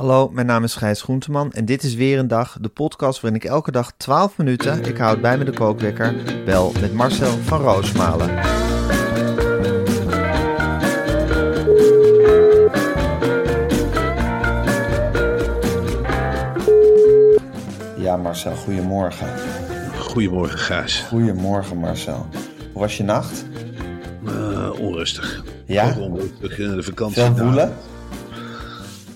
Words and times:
Hallo, 0.00 0.28
mijn 0.32 0.46
naam 0.46 0.64
is 0.64 0.74
Gijs 0.74 1.02
Groenteman 1.02 1.52
en 1.52 1.64
dit 1.64 1.82
is 1.82 1.94
weer 1.94 2.18
een 2.18 2.28
dag, 2.28 2.56
de 2.60 2.68
podcast 2.68 3.20
waarin 3.20 3.40
ik 3.40 3.48
elke 3.48 3.70
dag 3.70 3.92
12 3.96 4.36
minuten, 4.36 4.84
ik 4.84 4.96
houd 4.96 5.20
bij 5.20 5.38
me 5.38 5.44
de 5.44 5.52
kookwekker, 5.52 6.14
bel 6.44 6.72
met 6.80 6.92
Marcel 6.92 7.30
van 7.30 7.60
Roosmalen. 7.60 8.28
Ja, 17.96 18.16
Marcel, 18.16 18.54
goedemorgen. 18.54 19.28
Goedemorgen, 19.98 20.58
Gijs. 20.58 21.00
Goedemorgen, 21.00 21.76
Marcel. 21.76 22.26
Hoe 22.72 22.82
was 22.82 22.96
je 22.96 23.02
nacht? 23.02 23.44
Uh, 24.24 24.80
onrustig. 24.80 25.44
Ja? 25.66 25.88
Ook 25.88 25.98
onrustig. 25.98 26.56
De 26.56 26.82
vakantie. 26.82 27.22
Veel 27.22 27.44
woelen? 27.44 27.72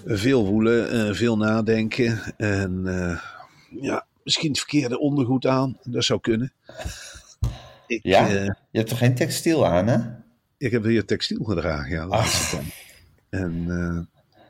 Veel 0.05 0.47
woelen, 0.47 0.95
uh, 0.95 1.15
veel 1.15 1.37
nadenken. 1.37 2.37
En 2.37 2.83
ja, 3.81 4.07
misschien 4.25 4.49
het 4.49 4.59
verkeerde 4.59 4.99
ondergoed 4.99 5.47
aan. 5.47 5.79
Dat 5.83 6.05
zou 6.05 6.21
kunnen. 6.21 6.53
Ik, 7.87 8.01
ja? 8.03 8.27
je 8.27 8.57
hebt 8.71 8.89
toch 8.89 8.99
geen 8.99 9.15
textiel 9.15 9.67
aan, 9.67 9.87
hè? 9.87 9.99
Ik 10.59 10.71
heb 10.71 10.85
hier 10.85 11.05
textiel 11.05 11.45
gedragen, 11.45 11.91
ja. 11.91 12.07
Laatste 12.07 12.57
dan. 12.57 12.65
En 13.41 13.67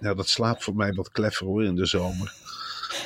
ja, 0.01 0.15
dat 0.15 0.29
slaapt 0.29 0.65
voor 0.65 0.77
mij 0.77 0.93
wat 0.93 1.11
kleffer 1.11 1.47
hoor 1.47 1.65
in 1.65 1.75
de 1.75 1.87
zomer. 1.87 2.35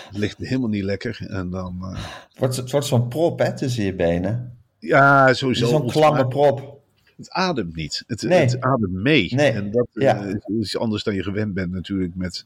Het 0.08 0.16
ligt 0.16 0.38
helemaal 0.38 0.68
niet 0.68 0.84
lekker. 0.84 1.26
En 1.28 1.50
dan, 1.50 1.78
uh... 1.82 2.04
het 2.28 2.38
wordt, 2.38 2.56
het 2.56 2.70
wordt 2.70 2.86
zo'n 2.86 3.08
prop 3.08 3.38
hè, 3.38 3.56
tussen 3.56 3.84
je 3.84 3.94
benen. 3.94 4.58
Ja, 4.78 5.34
sowieso. 5.34 5.66
Zo'n 5.66 5.90
klamme 5.90 6.28
prop. 6.28 6.77
Het 7.18 7.30
ademt 7.30 7.76
niet. 7.76 8.04
Het, 8.06 8.22
nee. 8.22 8.38
het 8.38 8.60
ademt 8.60 8.92
mee. 8.92 9.34
Nee. 9.34 9.50
En 9.50 9.70
dat 9.70 9.86
ja. 9.92 10.24
uh, 10.24 10.60
is 10.60 10.78
anders 10.78 11.02
dan 11.02 11.14
je 11.14 11.22
gewend 11.22 11.54
bent 11.54 11.72
natuurlijk 11.72 12.14
met 12.14 12.44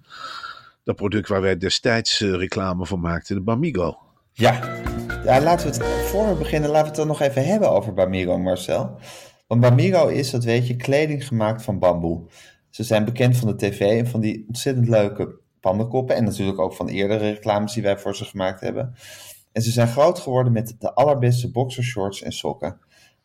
dat 0.84 0.96
product 0.96 1.28
waar 1.28 1.40
wij 1.40 1.56
destijds 1.56 2.20
uh, 2.20 2.34
reclame 2.34 2.86
voor 2.86 3.00
maakten, 3.00 3.36
de 3.36 3.42
Bamigo. 3.42 3.98
Ja. 4.32 4.80
ja, 5.24 5.40
laten 5.40 5.70
we 5.70 5.76
het, 5.76 5.84
voor 5.84 6.28
we 6.28 6.34
beginnen, 6.34 6.70
laten 6.70 6.82
we 6.82 6.88
het 6.88 6.96
dan 6.96 7.06
nog 7.06 7.20
even 7.20 7.44
hebben 7.44 7.70
over 7.70 7.94
Bamigo, 7.94 8.38
Marcel. 8.38 8.98
Want 9.46 9.60
Bamigo 9.60 10.06
is, 10.06 10.30
dat 10.30 10.44
weet 10.44 10.66
je, 10.66 10.76
kleding 10.76 11.26
gemaakt 11.26 11.62
van 11.62 11.78
bamboe. 11.78 12.26
Ze 12.70 12.82
zijn 12.82 13.04
bekend 13.04 13.36
van 13.36 13.48
de 13.48 13.56
tv 13.56 13.80
en 13.80 14.06
van 14.06 14.20
die 14.20 14.44
ontzettend 14.46 14.88
leuke 14.88 15.38
pandenkoppen. 15.60 16.16
En 16.16 16.24
natuurlijk 16.24 16.58
ook 16.58 16.74
van 16.74 16.88
eerdere 16.88 17.30
reclames 17.30 17.72
die 17.72 17.82
wij 17.82 17.98
voor 17.98 18.16
ze 18.16 18.24
gemaakt 18.24 18.60
hebben. 18.60 18.94
En 19.52 19.62
ze 19.62 19.70
zijn 19.70 19.88
groot 19.88 20.18
geworden 20.18 20.52
met 20.52 20.76
de 20.78 20.94
allerbeste 20.94 21.50
boxershorts 21.50 22.22
en 22.22 22.32
sokken. 22.32 22.78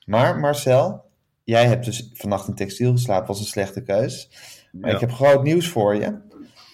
Maar 0.06 0.40
Marcel, 0.40 1.06
jij 1.47 1.66
hebt 1.68 1.85
dus 1.85 2.09
vannacht 2.13 2.47
in 2.47 2.53
textiel 2.56 2.91
geslapen, 2.91 3.28
was 3.28 3.40
een 3.40 3.46
slechte 3.46 3.81
keus. 3.84 4.30
Maar 4.72 4.90
Ja. 4.90 4.96
ik 4.96 5.02
heb 5.02 5.12
groot 5.12 5.44
nieuws 5.44 5.68
voor 5.68 5.96
je. 5.96 6.18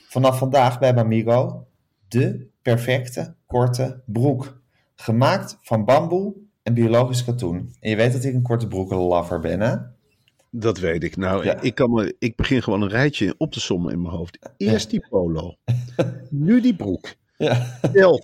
Vanaf 0.08 0.38
vandaag 0.38 0.80
bij 0.80 0.94
Bamigo 0.94 1.68
de 2.08 2.48
perfecte 2.62 3.36
korte 3.46 4.02
broek. 4.06 4.62
Gemaakt 4.96 5.58
van 5.62 5.86
bamboe 5.86 6.34
en 6.64 6.74
biologisch 6.74 7.24
katoen. 7.24 7.76
En 7.80 7.90
je 7.90 7.96
weet 7.96 8.14
dat 8.14 8.24
ik 8.24 8.34
een 8.34 8.42
korte 8.42 8.68
broekenlover 8.68 9.40
ben, 9.40 9.60
hè? 9.60 9.76
Dat 10.50 10.78
weet 10.80 11.04
ik. 11.04 11.18
Nou, 11.18 11.44
Ja. 11.46 11.62
ik, 11.62 11.76
kan 11.76 11.92
me, 11.92 12.16
ik 12.20 12.36
begin 12.36 12.64
gewoon 12.64 12.82
een 12.82 12.90
rijtje 12.90 13.36
op 13.38 13.52
te 13.52 13.60
sommen 13.60 13.94
in 13.94 14.02
mijn 14.02 14.14
hoofd. 14.14 14.38
Eerst 14.58 14.90
die 14.90 15.06
polo. 15.10 15.56
nu 16.30 16.62
die 16.62 16.76
broek. 16.76 17.14
Ja. 17.38 18.20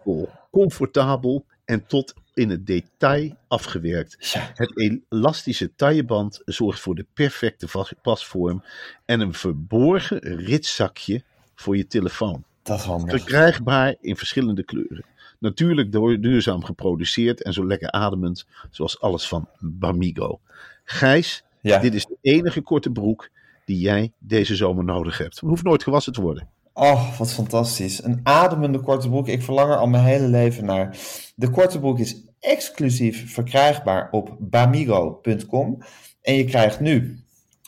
Comfortabel 0.52 1.46
en 1.66 1.86
tot 1.86 2.14
in 2.40 2.50
het 2.50 2.66
detail 2.68 3.36
afgewerkt. 3.48 4.32
Ja. 4.34 4.52
Het 4.54 5.02
elastische 5.10 5.76
tailleband 5.76 6.42
zorgt 6.46 6.80
voor 6.80 6.96
de 6.96 7.06
perfecte 7.14 7.68
pasvorm 8.02 8.64
en 9.06 9.20
een 9.20 9.34
verborgen 9.34 10.20
ritzakje 10.20 11.24
voor 11.56 11.78
je 11.78 11.88
telefoon. 11.88 12.44
Dat 12.64 12.80
is 12.80 12.86
handig. 12.86 13.10
Verkrijgbaar 13.10 13.96
in 14.02 14.16
verschillende 14.16 14.64
kleuren. 14.64 15.06
Natuurlijk 15.40 15.92
door 15.92 16.20
duurzaam 16.20 16.64
geproduceerd 16.64 17.44
en 17.44 17.54
zo 17.54 17.66
lekker 17.68 17.92
ademend, 17.92 18.46
zoals 18.70 19.02
alles 19.02 19.28
van 19.28 19.48
Bamigo. 19.60 20.40
Gijs, 20.84 21.44
Ja. 21.62 21.80
dit 21.80 21.94
is 21.94 22.06
de 22.06 22.18
enige 22.22 22.62
korte 22.62 22.90
broek 22.92 23.30
die 23.66 23.80
jij 23.80 24.12
deze 24.20 24.56
zomer 24.56 24.84
nodig 24.84 25.18
hebt. 25.18 25.40
Het 25.40 25.50
hoeft 25.50 25.64
nooit 25.64 25.84
gewassen 25.84 26.14
te 26.14 26.22
worden. 26.22 26.48
Oh, 26.74 27.18
wat 27.18 27.32
fantastisch. 27.34 28.04
Een 28.04 28.20
ademende 28.24 28.80
korte 28.80 29.10
broek. 29.10 29.28
Ik 29.28 29.44
verlang 29.44 29.72
er 29.72 29.78
al 29.78 29.88
mijn 29.88 30.04
hele 30.04 30.28
leven 30.28 30.66
naar. 30.66 30.98
De 31.36 31.50
korte 31.50 31.80
broek 31.80 32.00
is 32.00 32.24
exclusief 32.40 33.34
verkrijgbaar 33.34 34.08
op 34.12 34.36
bamigo.com. 34.40 35.78
En 36.22 36.34
je 36.34 36.44
krijgt 36.44 36.80
nu 36.80 37.24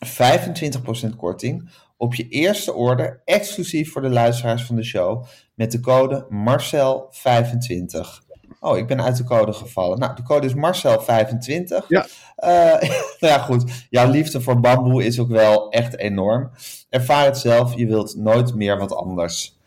25% 0.06 1.16
korting 1.18 1.70
op 1.98 2.16
je 2.16 2.28
eerste 2.28 2.74
order, 2.74 3.22
exclusief 3.26 3.92
voor 3.92 4.02
de 4.02 4.09
luisteraars 4.09 4.64
van 4.64 4.76
de 4.76 4.84
show, 4.84 5.26
met 5.56 5.72
de 5.72 5.80
code 5.80 6.28
Marcel25. 6.30 8.30
Oh, 8.59 8.78
ik 8.78 8.88
ben 8.88 9.02
uit 9.02 9.18
de 9.18 9.24
code 9.24 9.54
gevallen. 9.54 10.00
Nou, 10.00 10.16
de 10.16 10.24
code 10.24 10.48
is 10.48 10.54
Marcel25. 10.54 11.88
Ja. 11.88 12.06
Eh, 12.36 12.90
nou 13.20 13.34
ja, 13.34 13.38
goed. 13.38 13.86
Jouw 13.90 14.09
liefde 14.09 14.42
voor 14.42 14.59
bamboe 14.59 15.06
is 15.06 15.20
ook 15.20 15.30
wel 15.30 15.70
echt 15.70 15.98
enorm. 15.98 16.52
Ervaar 16.90 17.26
het 17.26 17.38
zelf, 17.38 17.76
je 17.76 17.88
wilt 17.88 18.16
nooit 18.16 18.56
meer 18.56 18.78
wat 18.78 18.96
anders. 18.96 19.59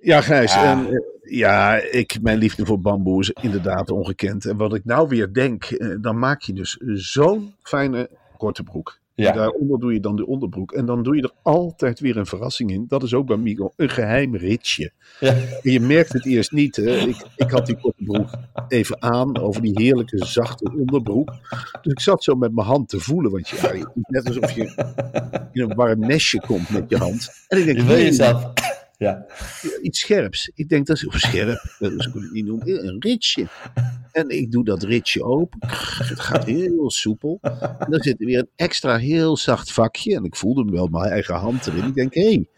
Ja, 0.00 0.20
Gijs. 0.20 0.54
Ah. 0.54 0.70
en, 0.70 0.86
eh, 0.86 0.98
ja, 1.22 1.76
ik, 1.76 2.18
mijn 2.22 2.38
liefde 2.38 2.66
voor 2.66 2.80
bamboe 2.80 3.20
is 3.20 3.30
inderdaad 3.30 3.90
ongekend. 3.90 4.44
En 4.44 4.56
wat 4.56 4.74
ik 4.74 4.84
nou 4.84 5.08
weer 5.08 5.32
denk, 5.32 5.64
eh, 5.64 5.96
dan 6.00 6.18
maak 6.18 6.40
je 6.40 6.52
dus 6.52 6.76
zo'n 6.94 7.54
fijne 7.62 8.10
korte 8.36 8.62
broek. 8.62 8.98
Ja. 9.14 9.30
En 9.30 9.36
daaronder 9.36 9.80
doe 9.80 9.92
je 9.92 10.00
dan 10.00 10.16
de 10.16 10.26
onderbroek. 10.26 10.72
En 10.72 10.86
dan 10.86 11.02
doe 11.02 11.16
je 11.16 11.22
er 11.22 11.32
altijd 11.42 12.00
weer 12.00 12.16
een 12.16 12.26
verrassing 12.26 12.70
in. 12.70 12.84
Dat 12.88 13.02
is 13.02 13.14
ook 13.14 13.26
bij 13.26 13.36
Migo 13.36 13.72
een 13.76 13.88
geheim 13.88 14.36
ritje. 14.36 14.92
Ja. 15.20 15.32
En 15.62 15.72
je 15.72 15.80
merkt 15.80 16.12
het 16.12 16.26
eerst 16.26 16.52
niet. 16.52 16.76
Hè. 16.76 16.96
Ik, 16.96 17.26
ik 17.36 17.50
had 17.50 17.66
die 17.66 17.76
korte 17.76 18.04
broek 18.04 18.28
even 18.68 19.02
aan 19.02 19.38
over 19.38 19.62
die 19.62 19.82
heerlijke 19.82 20.26
zachte 20.26 20.72
onderbroek. 20.78 21.32
Dus 21.82 21.92
ik 21.92 22.00
zat 22.00 22.24
zo 22.24 22.34
met 22.34 22.54
mijn 22.54 22.66
hand 22.66 22.88
te 22.88 23.00
voelen. 23.00 23.30
Want 23.30 23.48
ja, 23.48 23.72
net 23.94 24.26
alsof 24.26 24.50
je 24.50 24.62
in 25.52 25.62
een 25.62 25.74
warm 25.74 26.00
nestje 26.00 26.40
komt 26.40 26.70
met 26.70 26.84
je 26.88 26.96
hand. 26.96 27.30
En 27.48 27.58
ik 27.58 27.64
denk, 27.64 27.78
Je 27.78 27.84
"Jee, 27.84 28.04
jezelf. 28.04 28.52
Ja. 29.00 29.26
iets 29.82 30.00
scherps. 30.00 30.50
Ik 30.54 30.68
denk 30.68 30.86
dat 30.86 30.96
is 30.96 31.06
scherp. 31.08 31.62
Dat 31.78 31.92
is 31.92 32.08
ook 32.08 32.30
niet 32.32 32.44
noemen. 32.44 32.86
Een 32.86 32.96
ritje. 32.98 33.46
En 34.12 34.28
ik 34.28 34.52
doe 34.52 34.64
dat 34.64 34.82
ritje 34.82 35.22
open. 35.22 35.58
Het 35.98 36.20
gaat 36.20 36.44
heel 36.44 36.90
soepel. 36.90 37.38
En 37.78 37.86
dan 37.90 38.00
zit 38.00 38.20
er 38.20 38.26
weer 38.26 38.38
een 38.38 38.50
extra 38.56 38.96
heel 38.96 39.36
zacht 39.36 39.72
vakje. 39.72 40.14
En 40.14 40.24
ik 40.24 40.36
voelde 40.36 40.60
hem 40.60 40.70
wel 40.70 40.86
mijn 40.86 41.10
eigen 41.10 41.34
hand 41.34 41.66
erin. 41.66 41.84
Ik 41.84 41.94
denk, 41.94 42.14
hé, 42.14 42.22
hey, 42.22 42.48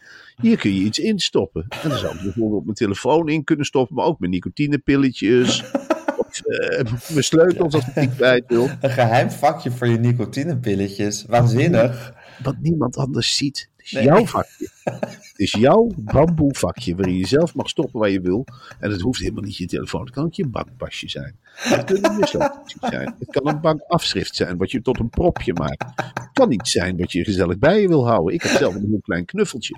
hier 0.41 0.57
kun 0.57 0.73
je 0.73 0.83
iets 0.83 0.99
instoppen. 0.99 1.65
En 1.83 1.89
dan 1.89 1.97
zou 1.97 2.15
ik 2.15 2.21
bijvoorbeeld 2.21 2.63
mijn 2.63 2.75
telefoon 2.75 3.29
in 3.29 3.43
kunnen 3.43 3.65
stoppen. 3.65 3.95
Maar 3.95 4.05
ook 4.05 4.19
mijn 4.19 4.31
nicotinepilletjes. 4.31 5.63
Of 6.17 6.39
eh, 6.39 6.91
mijn 7.09 7.23
sleutels 7.23 7.73
als 7.73 7.87
ik 7.95 8.09
kwijt 8.09 8.43
wil. 8.47 8.69
Een 8.81 8.89
geheim 8.89 9.31
vakje 9.31 9.71
voor 9.71 9.87
je 9.87 9.97
nicotinepilletjes. 9.97 11.25
Waanzinnig. 11.25 12.13
Wat 12.43 12.55
niemand 12.59 12.97
anders 12.97 13.35
ziet. 13.35 13.71
Is 13.83 13.91
Nee. 13.91 14.03
jouw 14.03 14.25
vakje. 14.35 14.69
Het 14.83 15.33
is 15.35 15.51
jouw 15.51 15.89
bamboe 15.97 16.55
vakje 16.55 16.95
waarin 16.95 17.17
je 17.17 17.27
zelf 17.27 17.55
mag 17.55 17.69
stoppen 17.69 17.99
waar 17.99 18.09
je 18.09 18.21
wil. 18.21 18.45
En 18.79 18.91
het 18.91 19.01
hoeft 19.01 19.19
helemaal 19.19 19.43
niet 19.43 19.57
je 19.57 19.65
telefoon. 19.65 20.01
Het 20.05 20.13
kan 20.13 20.23
ook 20.23 20.33
je 20.33 20.47
bankpasje 20.47 21.09
zijn. 21.09 21.35
Het 21.55 21.83
kunnen 21.83 22.17
je 22.17 22.27
sleuteltjes 22.27 22.79
zijn. 22.89 23.15
Het 23.19 23.29
kan 23.29 23.47
een 23.47 23.61
bankafschrift 23.61 24.35
zijn 24.35 24.57
wat 24.57 24.71
je 24.71 24.81
tot 24.81 24.99
een 24.99 25.09
propje 25.09 25.53
maakt. 25.53 25.83
Het 25.95 26.29
kan 26.33 26.51
iets 26.51 26.71
zijn 26.71 26.97
wat 26.97 27.11
je 27.11 27.23
gezellig 27.23 27.57
bij 27.59 27.81
je 27.81 27.87
wil 27.87 28.07
houden. 28.07 28.33
Ik 28.33 28.41
heb 28.41 28.51
zelf 28.51 28.75
een 28.75 28.87
heel 28.89 29.01
klein 29.01 29.25
knuffeltje. 29.25 29.75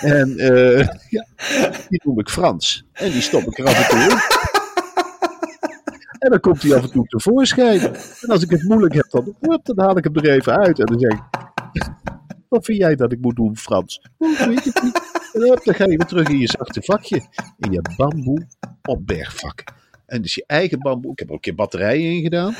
En 0.00 0.38
eh, 0.38 0.86
ja, 1.16 1.26
die 1.88 2.00
noem 2.04 2.18
ik 2.18 2.28
Frans. 2.28 2.84
En 2.92 3.10
die 3.10 3.20
stop 3.22 3.42
ik 3.42 3.58
er 3.58 3.66
af 3.66 3.88
en 3.90 3.96
toe 3.98 4.10
in. 4.10 4.18
En 6.18 6.30
dan 6.30 6.40
komt 6.40 6.62
hij 6.62 6.76
af 6.76 6.82
en 6.82 6.90
toe 6.90 7.06
tevoorschijn. 7.06 7.80
En 8.20 8.28
als 8.28 8.42
ik 8.42 8.50
het 8.50 8.62
moeilijk 8.62 8.94
heb, 8.94 9.06
dan 9.62 9.78
haal 9.84 9.96
ik 9.96 10.04
hem 10.04 10.14
er 10.16 10.30
even 10.30 10.58
uit. 10.58 10.78
En 10.78 10.86
dan 10.86 10.98
zeg 11.00 11.12
ik, 11.12 11.22
Wat 12.50 12.64
vind 12.64 12.78
jij 12.78 12.96
dat 12.96 13.12
ik 13.12 13.20
moet 13.20 13.36
doen, 13.36 13.56
Frans? 13.56 14.00
Weet 14.18 14.48
niet. 14.82 15.00
En 15.32 15.40
dan 15.40 15.74
ga 15.74 15.84
je 15.84 15.96
weer 15.96 16.06
terug 16.06 16.28
in 16.28 16.38
je 16.38 16.46
zachte 16.48 16.82
vakje. 16.82 17.16
In 17.58 17.72
je 17.72 17.82
bamboe 17.96 18.46
opbergvak. 18.82 19.64
En 20.06 20.22
dus 20.22 20.34
je 20.34 20.44
eigen 20.46 20.78
bamboe. 20.78 21.12
Ik 21.12 21.18
heb 21.18 21.28
er 21.28 21.34
ook 21.34 21.38
een 21.38 21.44
keer 21.44 21.54
batterijen 21.54 22.12
in 22.16 22.22
gedaan. 22.22 22.54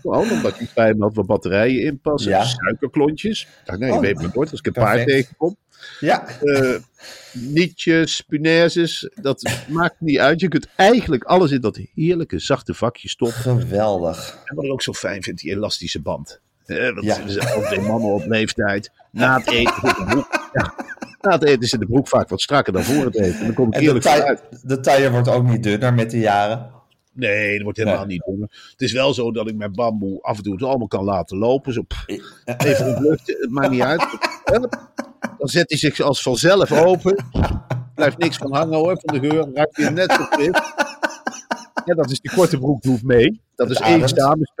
Gewoon 0.00 0.30
omdat 0.30 0.60
ik 0.60 0.70
bij 0.74 0.94
me 0.94 1.02
had 1.02 1.14
wat 1.14 1.26
batterijen 1.26 1.82
in 1.82 2.00
passen. 2.00 2.30
Ja. 2.30 2.44
Suikerklontjes. 2.44 3.48
Dacht, 3.64 3.78
nee, 3.78 3.88
je 3.90 3.94
Oh, 3.96 4.00
weet 4.00 4.14
maar 4.14 4.30
nooit 4.34 4.50
als 4.50 4.60
ik 4.60 4.66
een 4.66 4.72
paard 4.72 4.94
perfect. 4.94 5.10
tegenkom. 5.10 5.56
Ja, 6.00 6.28
Eh 6.40 6.76
nietjes, 7.32 8.20
punaises, 8.20 9.10
dat 9.14 9.50
maakt 9.68 10.00
niet 10.00 10.18
uit. 10.18 10.40
Je 10.40 10.48
kunt 10.48 10.68
eigenlijk 10.76 11.24
alles 11.24 11.50
in 11.50 11.60
dat 11.60 11.80
heerlijke 11.94 12.38
zachte 12.38 12.74
vakje 12.74 13.08
stoppen. 13.08 13.36
geweldig. 13.40 14.38
En 14.44 14.54
wat 14.54 14.64
ik 14.64 14.70
ook 14.72 14.82
zo 14.82 14.92
fijn 14.92 15.22
vind, 15.22 15.38
die 15.38 15.50
elastische 15.50 16.00
band. 16.00 16.40
Eh, 16.68 16.94
want 16.94 17.04
Ja. 17.04 17.54
ook 17.56 17.64
twee 17.64 17.80
mannen 17.80 18.10
op 18.12 18.26
leeftijd. 18.26 18.90
Na 19.10 19.38
het 19.38 19.50
eten 19.50 19.74
zit 19.82 19.96
de 19.96 20.04
broek. 20.04 20.50
Ja, 20.52 20.74
na 21.20 21.30
het 21.32 21.44
eten 21.44 21.68
zit 21.68 21.80
de 21.80 21.86
broek 21.86 22.08
vaak 22.08 22.28
wat 22.28 22.40
strakker 22.40 22.72
dan 22.72 22.82
voor 22.82 23.04
het 23.04 23.16
eten. 23.18 23.38
En 23.38 23.44
dan 23.44 23.54
kom 23.54 23.66
ik 23.68 23.74
En 23.74 23.94
de, 23.94 23.98
taille, 24.00 24.24
uit. 24.24 24.42
de 24.62 24.80
taille 24.80 25.10
wordt 25.10 25.28
ook 25.28 25.42
niet 25.48 25.62
dunner 25.62 25.94
met 25.94 26.10
de 26.10 26.18
jaren. 26.18 26.70
Nee, 27.12 27.54
dat 27.54 27.62
wordt 27.62 27.78
helemaal 27.78 27.98
Nee. 28.06 28.06
niet 28.06 28.22
doen. 28.26 28.40
Het 28.70 28.80
is 28.80 28.92
wel 28.92 29.14
zo 29.14 29.32
dat 29.32 29.48
ik 29.48 29.54
mijn 29.56 29.72
bamboe 29.72 30.22
af 30.22 30.36
en 30.36 30.42
toe 30.42 30.52
het 30.52 30.62
allemaal 30.62 30.86
kan 30.88 31.04
laten 31.04 31.38
lopen. 31.38 31.72
Zo, 31.72 31.82
pff, 31.82 32.04
even 32.56 32.86
ontluchten, 32.86 33.36
het 33.40 33.50
maakt 33.50 33.70
niet 33.70 33.80
uit. 33.82 34.06
Dan 35.38 35.48
zet 35.48 35.68
hij 35.68 35.78
zich 35.78 36.00
als 36.00 36.22
vanzelf 36.22 36.72
open. 36.72 37.24
Blijft 37.94 38.18
niks 38.18 38.36
van 38.36 38.54
hangen 38.54 38.76
hoor, 38.78 39.00
van 39.04 39.20
de 39.20 39.28
geur. 39.28 39.48
Ruikt 39.54 39.76
weer 39.76 39.92
net 39.92 40.12
zo 40.12 40.24
fris. 40.24 40.60
Ja, 41.84 41.94
dat 41.94 42.10
is 42.10 42.20
die 42.20 42.30
korte 42.34 42.58
broek 42.58 42.82
doet 42.82 43.02
mee. 43.02 43.40
Dat 43.54 43.70
is 43.70 43.76
één 43.78 44.02
ademt. 44.02 44.52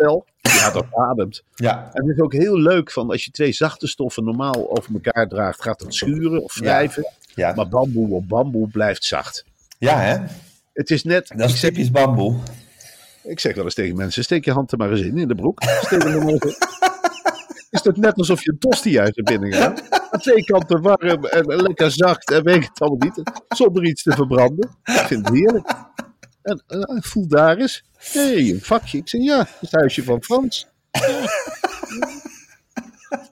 Ja, 0.54 0.70
dat 0.70 0.84
ademt. 0.90 1.42
Ja, 1.54 1.90
En 1.92 2.06
het 2.06 2.16
is 2.16 2.22
ook 2.22 2.32
heel 2.32 2.58
leuk 2.58 2.90
van 2.90 3.10
als 3.10 3.24
je 3.24 3.30
twee 3.30 3.52
zachte 3.52 3.86
stoffen 3.86 4.24
normaal 4.24 4.70
over 4.78 4.92
elkaar 4.94 5.28
draagt, 5.28 5.62
gaat 5.62 5.80
het 5.80 5.94
schuren 5.94 6.42
of 6.42 6.58
wrijven. 6.58 7.12
ja. 7.34 7.52
Maar 7.54 7.68
bamboe 7.68 8.10
op 8.14 8.28
bamboe 8.28 8.68
blijft 8.68 9.04
zacht. 9.04 9.44
ja 9.78 10.00
hè? 10.00 10.16
Het 10.72 10.90
is 10.90 11.04
net, 11.04 11.28
Dat 11.36 11.48
ik 11.48 11.54
is 11.54 11.60
typisch 11.60 11.90
bamboe. 11.90 12.36
ik 13.22 13.40
zeg 13.40 13.54
wel 13.54 13.64
eens 13.64 13.74
tegen 13.74 13.96
mensen, 13.96 14.22
steek 14.24 14.44
je 14.44 14.52
hand 14.52 14.72
er 14.72 14.78
maar 14.78 14.90
eens 14.90 15.00
in, 15.00 15.18
in 15.18 15.28
de 15.28 15.34
broek. 15.34 15.62
Steek 15.62 16.02
hem 16.02 16.12
er 16.12 16.24
maar 16.24 16.32
eens. 16.32 16.58
Is 17.70 17.82
het 17.82 17.96
net 17.96 18.14
alsof 18.16 18.44
je 18.44 18.50
een 18.50 18.58
tosti 18.58 18.98
uit 19.00 19.16
naar 19.16 19.38
binnen 19.38 19.58
gaat? 19.58 19.82
Aan 20.10 20.20
twee 20.20 20.44
kanten 20.44 20.82
warm 20.82 21.24
en 21.24 21.46
lekker 21.46 21.90
zacht 21.90 22.30
en 22.30 22.42
weet 22.42 22.68
het 22.68 22.80
allemaal 22.80 22.98
niet. 23.14 23.22
Zonder 23.48 23.84
iets 23.84 24.02
te 24.02 24.12
verbranden. 24.12 24.68
Ik 24.84 24.92
vind 24.92 25.28
het 25.28 25.36
heerlijk. 25.36 25.70
En 26.48 26.62
eh, 26.66 26.96
voel 27.00 27.28
daar 27.28 27.56
eens. 27.56 27.84
Hé, 28.12 28.20
hey, 28.20 28.50
een 28.50 28.60
vakje. 28.62 28.98
Ik 28.98 29.08
zeg 29.08 29.20
ja, 29.22 29.46
het 29.60 29.72
huisje 29.72 30.04
van 30.04 30.22
Frans. 30.22 30.66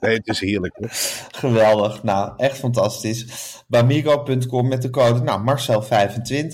Nee, 0.01 0.17
het 0.17 0.27
is 0.27 0.41
heerlijk 0.41 0.75
hoor. 0.77 0.89
Geweldig. 1.31 2.03
Nou, 2.03 2.33
echt 2.37 2.59
fantastisch. 2.59 3.27
Bamigo.com 3.67 4.69
met 4.69 4.83
de 4.83 4.91
code 4.91 5.21
nou, 5.23 5.41
Marcel25. 5.41 6.53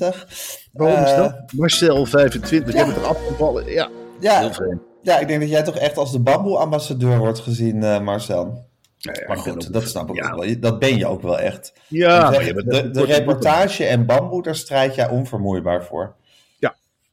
Waarom 0.73 1.05
is 1.05 1.11
Eh, 1.11 1.17
dat? 1.17 1.53
Marcel 1.57 2.07
25, 2.07 2.75
jij 2.75 2.85
bent 2.85 2.97
er 2.97 3.05
afgevallen. 3.05 3.71
Ja, 3.73 3.89
Ja, 4.21 4.39
heel 4.39 4.53
vreemd. 4.53 4.81
ja, 5.03 5.19
ik 5.19 5.29
denk 5.29 5.41
dat 5.41 5.49
jij 5.51 5.63
toch 5.63 5.77
echt 5.77 5.97
als 5.97 6.13
de 6.13 6.21
bamboe-ambassadeur 6.21 7.19
wordt 7.19 7.41
gezien, 7.41 7.83
eh, 7.83 8.01
Marcel. 8.01 8.71
Ja, 8.97 9.13
ja, 9.21 9.27
Maar 9.27 9.37
goed, 9.39 9.73
dat 9.73 9.89
snap 9.89 10.09
ik 10.09 10.15
ja. 10.17 10.31
ook 10.31 10.45
wel. 10.45 10.61
Dat 10.61 10.79
ben 10.79 10.97
je 10.97 11.07
ook 11.07 11.23
wel 11.23 11.39
echt. 11.39 11.73
Ja, 11.89 12.33
Ik 12.41 12.55
de, 12.71 12.91
de 12.91 13.05
reportage 13.05 13.85
en 13.85 14.07
bamboe, 14.07 14.43
daar 14.43 14.57
strijd 14.57 14.95
jij 14.95 15.09
onvermoeibaar 15.09 15.85
voor. 15.85 16.15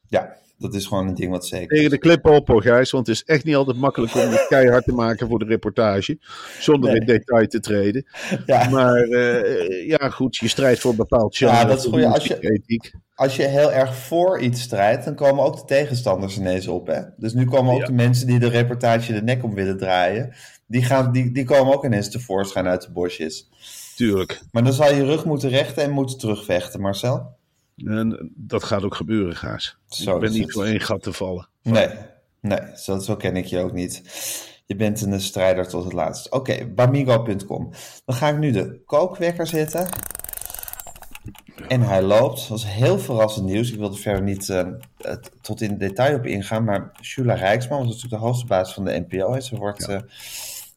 Ja. 0.09 0.37
Dat 0.57 0.73
is 0.73 0.85
gewoon 0.85 1.07
een 1.07 1.13
ding 1.15 1.31
wat 1.31 1.47
zeker 1.47 1.67
Tegen 1.67 1.89
de 1.89 1.97
klippen 1.97 2.31
op 2.31 2.47
hoor, 2.47 2.61
Gijs, 2.61 2.91
want 2.91 3.07
het 3.07 3.15
is 3.15 3.23
echt 3.23 3.43
niet 3.43 3.55
altijd 3.55 3.77
makkelijk 3.77 4.13
om 4.15 4.19
het 4.29 4.45
keihard 4.47 4.83
te 4.85 4.93
maken 4.93 5.27
voor 5.27 5.39
de 5.39 5.45
reportage. 5.45 6.17
Zonder 6.59 6.89
Nee. 6.89 6.99
in 6.99 7.05
detail 7.05 7.47
te 7.47 7.59
treden. 7.59 8.05
Ja. 8.45 8.69
Maar 8.69 9.01
eh, 9.01 9.87
ja, 9.87 10.09
goed, 10.09 10.35
je 10.35 10.47
strijdt 10.47 10.79
voor 10.79 10.91
een 10.91 10.97
bepaald 10.97 11.37
genre. 11.37 11.53
Ja, 11.55 11.65
dat 11.65 11.77
is 11.77 11.85
goed. 11.85 12.03
Als 12.03 12.25
je-. 12.25 12.97
Als 13.15 13.35
je 13.35 13.43
heel 13.43 13.71
erg 13.71 13.95
voor 13.95 14.39
iets 14.39 14.61
strijdt, 14.61 15.05
dan 15.05 15.15
komen 15.15 15.43
ook 15.43 15.55
de 15.57 15.65
tegenstanders 15.65 16.37
ineens 16.37 16.67
op. 16.67 16.87
Hè? 16.87 17.01
Dus 17.17 17.33
nu 17.33 17.45
komen 17.45 17.73
ook 17.73 17.79
Ja. 17.79 17.85
de 17.85 17.91
mensen 17.93 18.27
die 18.27 18.39
de 18.39 18.49
reportage 18.49 19.13
de 19.13 19.21
nek 19.21 19.43
om 19.43 19.53
willen 19.53 19.77
draaien. 19.77 20.33
Die, 20.67 20.83
gaan, 20.83 21.11
die, 21.11 21.31
die 21.31 21.45
komen 21.45 21.73
ook 21.73 21.85
ineens 21.85 22.09
tevoorschijn 22.11 22.67
uit 22.67 22.81
de 22.81 22.91
bosjes. 22.91 23.49
Tuurlijk. 23.95 24.41
Maar 24.51 24.63
dan 24.63 24.73
zal 24.73 24.89
je 24.89 24.95
je 24.95 25.05
rug 25.05 25.25
moeten 25.25 25.49
rechten 25.49 25.83
en 25.83 25.91
moeten 25.91 26.17
terugvechten, 26.17 26.81
Marcel. 26.81 27.37
En 27.85 28.31
dat 28.35 28.63
gaat 28.63 28.83
ook 28.83 28.95
gebeuren, 28.95 29.35
Gaas. 29.35 29.77
Zo 29.87 30.15
ik 30.15 30.21
ben 30.21 30.31
niet 30.31 30.43
het. 30.43 30.51
voor 30.51 30.65
één 30.65 30.79
gat 30.79 31.03
te 31.03 31.13
vallen. 31.13 31.47
Nee, 31.61 31.89
nee 32.41 32.59
zo, 32.75 32.99
zo 32.99 33.15
ken 33.15 33.35
ik 33.35 33.45
je 33.45 33.59
ook 33.59 33.73
niet. 33.73 34.01
Je 34.65 34.75
bent 34.75 35.01
een 35.01 35.21
strijder 35.21 35.67
tot 35.67 35.83
het 35.83 35.93
laatst. 35.93 36.31
Oké, 36.31 36.65
bamigo.com. 36.65 37.69
Dan 38.05 38.15
ga 38.15 38.29
ik 38.29 38.37
nu 38.37 38.51
de 38.51 38.81
kookwekker 38.85 39.47
zetten. 39.47 39.89
En 41.67 41.81
hij 41.81 42.01
loopt. 42.01 42.47
Dat 42.49 42.57
is 42.57 42.63
heel 42.63 42.99
verrassend 42.99 43.45
nieuws. 43.45 43.71
Ik 43.71 43.79
wil 43.79 43.91
er 43.91 43.97
verder 43.97 44.23
niet 44.23 44.49
eh, 44.49 44.67
tot 45.41 45.61
in 45.61 45.77
detail 45.77 46.15
op 46.15 46.25
ingaan. 46.25 46.63
Maar 46.63 46.91
Shula 47.01 47.33
Rijksman 47.33 47.77
was 47.77 47.87
natuurlijk 47.87 48.13
de 48.13 48.27
hoogste 48.27 48.45
baas 48.45 48.73
van 48.73 48.85
de 48.85 49.05
NPO. 49.07 49.33
En 49.33 49.43
ze 49.43 49.55
wordt, 49.55 49.87
eh, 49.87 49.99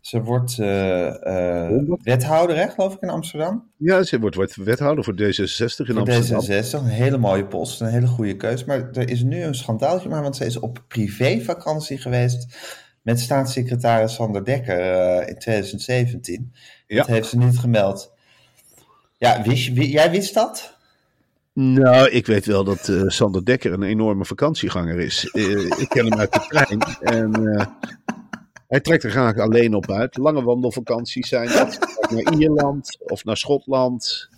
ze 0.02 0.22
wordt 0.22 0.58
eh, 0.58 1.66
eh, 1.66 1.82
wethouder, 2.02 2.56
hè, 2.56 2.69
geloof 2.69 2.94
ik, 2.94 3.00
in 3.00 3.08
Amsterdam. 3.08 3.70
Ja, 3.76 4.02
ze 4.02 4.19
wordt, 4.19 4.56
wethouder 4.56 5.04
voor 5.04 5.14
D66 5.14 5.19
in 5.19 5.87
Voor 5.87 6.10
Amsterdam. 6.10 6.62
D66, 6.62 6.70
een 6.72 6.84
hele 6.84 7.19
mooie 7.19 7.46
post, 7.46 7.81
een 7.81 7.87
hele 7.87 8.06
goede 8.06 8.37
keus. 8.37 8.64
Maar 8.64 8.90
er 8.93 9.08
is 9.08 9.22
nu 9.22 9.43
een 9.43 9.54
schandaaltje 9.54 10.08
maar, 10.08 10.22
want 10.22 10.37
ze 10.37 10.44
is 10.44 10.58
op 10.58 10.84
privévakantie 10.88 11.99
geweest 11.99 12.46
met 13.02 13.20
staatssecretaris 13.20 14.14
Sander 14.14 14.44
Dekker 14.44 14.81
eh, 14.81 15.28
in 15.28 15.38
2017. 15.38 16.52
Ja. 16.87 16.96
Dat 16.96 17.06
heeft 17.06 17.28
ze 17.28 17.38
niet 17.38 17.58
gemeld. 17.58 18.12
Ja, 19.19 19.43
wist 19.43 19.66
jij 19.75 20.10
wist 20.10 20.34
dat? 20.34 20.76
Nou, 21.52 22.08
ik 22.08 22.26
weet 22.26 22.46
wel 22.46 22.64
dat 22.64 22.88
eh, 22.88 23.02
Sander 23.06 23.44
Dekker 23.44 23.72
een 23.72 23.82
enorme 23.82 24.25
vakantieganger 24.25 24.99
is. 24.99 25.25
Ik 25.78 25.88
ken 25.88 26.04
hem 26.04 26.19
uit 26.19 26.32
de 26.32 26.40
trein. 26.49 26.81
En 27.00 27.69
hij 28.72 28.80
trekt 28.80 29.04
er 29.04 29.10
graag 29.10 29.38
alleen 29.38 29.74
op 29.74 29.90
uit. 29.90 30.16
Lange 30.16 30.42
wandelvakanties 30.42 31.28
zijn 31.28 31.48
dat. 31.48 31.78
Naar 32.10 32.38
Ierland 32.38 32.98
of 33.00 33.24
naar 33.24 33.36
Schotland. 33.36 34.28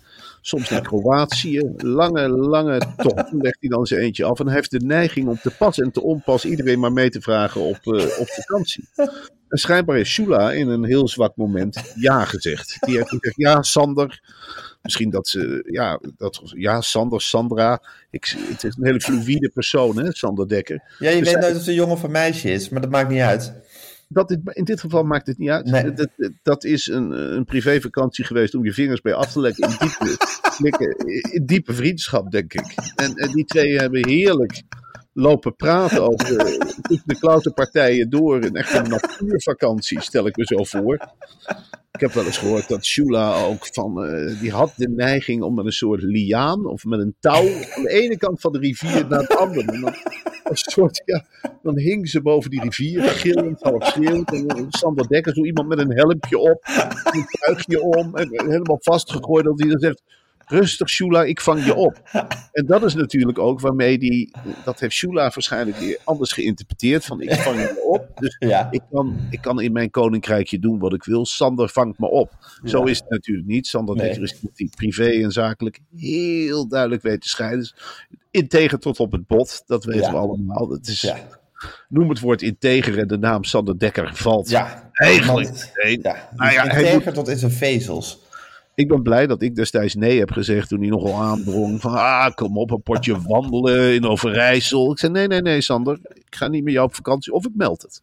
Soms 0.41 0.69
naar 0.69 0.81
Kroatië. 0.81 1.71
Lange, 1.77 2.29
lange 2.29 2.77
tochten 2.97 3.37
legt 3.41 3.57
hij 3.59 3.69
dan 3.69 3.85
zijn 3.85 4.01
eentje 4.01 4.23
af. 4.25 4.39
En 4.39 4.45
hij 4.45 4.55
heeft 4.55 4.71
de 4.71 4.79
neiging 4.85 5.27
om 5.27 5.39
te 5.41 5.51
pas 5.57 5.79
en 5.79 5.91
te 5.91 6.01
onpas 6.01 6.45
iedereen 6.45 6.79
maar 6.79 6.93
mee 6.93 7.09
te 7.09 7.21
vragen 7.21 7.61
op, 7.61 7.79
eh, 7.81 8.19
op 8.19 8.27
vakantie. 8.29 8.87
En 9.49 9.57
schijnbaar 9.57 9.95
heeft 9.95 10.09
Shula 10.09 10.51
in 10.51 10.67
een 10.67 10.83
heel 10.83 11.07
zwak 11.07 11.35
moment 11.35 11.93
ja 11.95 12.25
gezegd. 12.25 12.77
Die 12.79 12.95
heeft 12.95 13.09
gezegd, 13.09 13.35
ja 13.37 13.61
Sander, 13.61 14.21
Misschien 14.85 15.09
dat 15.09 15.27
ze, 15.27 15.67
ja, 15.71 15.99
dat, 16.17 16.41
ja, 16.43 16.81
Sander, 16.81 17.21
Sandra. 17.21 17.81
Ik, 18.09 18.35
het 18.37 18.63
is 18.63 18.75
een 18.77 18.85
hele 18.85 19.01
fluïde 19.01 19.49
persoon, 19.53 19.97
hè, 19.97 20.11
Sander 20.11 20.47
Dekker. 20.47 20.83
Ja, 20.99 21.09
je 21.09 21.15
Dus 21.19 21.25
weet 21.25 21.33
hij- 21.33 21.41
nooit 21.41 21.51
of 21.53 21.59
het 21.59 21.67
een 21.67 21.73
jongen 21.73 21.93
of 21.93 22.03
een 22.03 22.11
meisje 22.11 22.51
is, 22.51 22.69
maar 22.69 22.81
dat 22.81 22.89
maakt 22.89 23.09
niet 23.09 23.21
uit. 23.21 23.53
Dat 24.15 24.37
in 24.43 24.63
dit 24.63 24.79
geval 24.79 25.03
maakt 25.03 25.27
het 25.27 25.37
niet 25.37 25.49
uit. 25.49 25.65
Nee. 25.65 25.93
Dat, 25.93 26.09
dat, 26.43 26.63
is 26.63 26.87
een, 26.87 27.11
een 27.11 27.45
privévakantie 27.45 28.25
geweest 28.25 28.55
om 28.55 28.65
je 28.65 28.73
vingers 28.73 29.01
bij 29.01 29.13
af 29.13 29.31
te 29.31 29.39
lekken. 29.39 29.69
In 29.69 29.77
diepe, 30.57 30.95
in 31.37 31.45
diepe 31.45 31.73
vriendschap, 31.73 32.31
denk 32.31 32.53
ik. 32.53 32.73
En, 32.95 33.15
en 33.15 33.31
die 33.31 33.45
twee 33.45 33.77
hebben 33.77 34.07
heerlijk 34.07 34.63
lopen 35.17 35.55
praten 35.55 36.01
over 36.01 36.37
eh, 36.37 36.45
tussen 36.81 37.07
de 37.07 37.19
klauterpartijen 37.19 38.09
door. 38.09 38.43
Een 38.43 38.55
echte 38.55 38.81
natuurvakantie, 38.81 40.01
stel 40.01 40.27
ik 40.27 40.37
me 40.37 40.45
zo 40.45 40.63
voor. 40.63 40.93
Ik 41.91 41.99
heb 41.99 42.11
wel 42.11 42.25
eens 42.25 42.37
gehoord 42.37 42.67
dat 42.67 42.85
Shula 42.85 43.43
ook 43.43 43.67
van, 43.71 44.05
eh, 44.05 44.39
die 44.39 44.51
had 44.51 44.73
de 44.77 44.89
neiging 44.89 45.43
om 45.43 45.55
met 45.55 45.65
een 45.65 45.71
soort 45.71 46.01
liaan 46.01 46.65
of 46.65 46.83
met 46.83 46.99
een 46.99 47.15
touw 47.19 47.47
van 47.47 47.83
de 47.83 47.89
ene 47.89 48.17
kant 48.17 48.41
van 48.41 48.51
de 48.51 48.59
rivier 48.59 49.07
naar 49.07 49.25
de 49.27 49.35
andere. 49.35 49.79
Dan, 50.43 50.55
soort, 50.55 51.01
ja, 51.05 51.25
dan 51.63 51.77
hing 51.77 52.09
ze 52.09 52.21
boven 52.21 52.49
die 52.49 52.61
rivier, 52.61 53.01
gillend, 53.01 53.61
half 53.61 53.85
schreeuwend. 53.85 54.33
En 54.33 54.65
Sander 54.69 55.07
Dekker, 55.07 55.33
zo 55.33 55.43
iemand 55.43 55.67
met 55.67 55.79
een 55.79 55.93
helmpje 55.93 56.37
op, 56.37 56.65
een 57.11 57.25
tuigje 57.39 57.81
om 57.81 58.15
en 58.15 58.29
helemaal 58.31 58.79
vastgegooid. 58.81 59.45
Dat 59.45 59.59
hij 59.59 59.69
dan 59.69 59.79
zegt, 59.79 60.01
rustig 60.45 60.89
Shula, 60.89 61.23
ik 61.23 61.41
vang 61.41 61.65
je 61.65 61.75
op. 61.75 62.01
En 62.51 62.65
dat 62.65 62.83
is 62.83 62.93
natuurlijk 62.95 63.39
ook 63.39 63.59
waarmee 63.59 63.97
die, 63.97 64.33
dat 64.63 64.79
heeft 64.79 64.95
Shula 64.95 65.21
waarschijnlijk 65.21 65.77
weer 65.77 65.97
anders 66.03 66.31
geïnterpreteerd. 66.31 67.05
Van 67.05 67.21
ik 67.21 67.33
vang 67.33 67.59
je 67.59 67.83
op, 67.83 68.11
dus 68.15 68.35
Ja. 68.49 68.67
ik 68.71 68.81
kan, 68.91 69.17
ik 69.29 69.41
kan 69.41 69.61
in 69.61 69.71
mijn 69.71 69.89
koninkrijkje 69.89 70.59
doen 70.59 70.79
wat 70.79 70.93
ik 70.93 71.03
wil. 71.03 71.25
Sander 71.25 71.69
vangt 71.69 71.99
me 71.99 72.09
op. 72.09 72.31
Zo 72.63 72.83
is 72.83 72.97
het 72.99 73.09
natuurlijk 73.09 73.47
niet. 73.47 73.67
Sander 73.67 73.95
Nee. 73.95 74.05
Dekker 74.05 74.23
is 74.23 74.39
die 74.53 74.69
privé 74.75 75.09
en 75.09 75.31
zakelijk 75.31 75.79
heel 75.95 76.67
duidelijk 76.67 77.01
weet 77.01 77.21
te 77.21 77.29
scheiden. 77.29 77.59
Dus 77.59 77.75
Integer 78.31 78.79
tot 78.79 78.99
op 78.99 79.11
het 79.11 79.27
bot, 79.27 79.63
dat 79.65 79.83
weten 79.85 80.01
Ja. 80.01 80.11
we 80.11 80.17
allemaal. 80.17 80.69
Het 80.69 80.87
is, 80.87 81.01
Ja. 81.01 81.17
Noem 81.89 82.09
het 82.09 82.19
woord 82.19 82.41
integer 82.41 82.97
en 82.99 83.07
de 83.07 83.17
naam 83.17 83.43
Sander 83.43 83.79
Dekker 83.79 84.15
valt. 84.15 84.49
Ja. 84.49 84.89
Eigenlijk. 84.93 85.71
Nee. 85.83 85.99
Ja. 86.01 86.29
Nou 86.35 86.51
ja, 86.51 86.65
hij 86.67 86.83
Integer 86.83 87.13
tot 87.13 87.27
in 87.27 87.37
zijn 87.37 87.51
vezels. 87.51 88.19
Ik 88.75 88.87
ben 88.87 89.01
blij 89.01 89.27
dat 89.27 89.41
ik 89.41 89.55
destijds 89.55 89.95
nee 89.95 90.19
heb 90.19 90.31
gezegd 90.31 90.69
toen 90.69 90.79
hij 90.79 90.89
nogal 90.89 91.21
aandrong. 91.21 91.81
Van 91.81 91.91
ah, 91.93 92.33
kom 92.33 92.57
op, 92.57 92.71
een 92.71 92.81
potje 92.83 93.21
wandelen 93.27 93.93
in 93.93 94.05
Overijssel. 94.05 94.91
Ik 94.91 94.99
zei 94.99 95.11
nee, 95.11 95.27
nee, 95.27 95.41
nee 95.41 95.61
Sander. 95.61 95.99
Ik 96.13 96.35
ga 96.35 96.47
niet 96.47 96.63
met 96.63 96.73
jou 96.73 96.85
op 96.85 96.95
vakantie 96.95 97.33
of 97.33 97.45
ik 97.45 97.51
meld 97.55 97.81
het. 97.81 98.01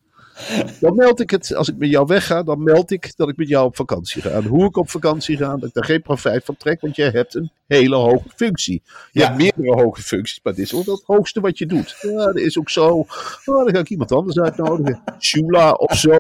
Dan 0.81 0.95
meld 0.95 1.21
ik 1.21 1.31
het, 1.31 1.55
als 1.55 1.69
ik 1.69 1.76
met 1.76 1.91
jou 1.91 2.07
wegga, 2.07 2.43
dan 2.43 2.62
meld 2.62 2.91
ik 2.91 3.17
dat 3.17 3.29
ik 3.29 3.37
met 3.37 3.49
jou 3.49 3.67
op 3.67 3.76
vakantie 3.76 4.23
ga. 4.23 4.29
En 4.29 4.45
hoe 4.45 4.64
ik 4.64 4.76
op 4.76 4.91
vakantie 4.91 5.37
ga, 5.37 5.57
dat 5.57 5.69
ik 5.69 5.75
daar 5.75 5.85
geen 5.85 6.02
profijt 6.02 6.45
van 6.45 6.57
trek, 6.57 6.81
want 6.81 6.97
jij 6.97 7.09
hebt 7.09 7.35
een 7.35 7.50
hele 7.67 7.97
hoge 7.97 8.29
functie. 8.35 8.83
Je 9.11 9.21
Ja. 9.21 9.26
hebt 9.26 9.38
meerdere 9.38 9.83
hoge 9.83 10.02
functies, 10.02 10.41
maar 10.43 10.55
dit 10.55 10.64
is 10.64 10.73
wel 10.73 10.85
het 10.85 11.02
hoogste 11.07 11.41
wat 11.41 11.59
je 11.59 11.67
doet. 11.67 11.97
Ja, 12.00 12.25
dat 12.25 12.37
is 12.37 12.59
ook 12.59 12.71
zo. 12.71 12.88
Oh, 12.88 13.07
dan 13.45 13.71
ga 13.75 13.79
ik 13.79 13.88
iemand 13.91 14.12
anders 14.12 14.41
uitnodigen. 14.41 15.02
Shula 15.19 15.73
of 15.73 15.97
zo. 15.97 16.17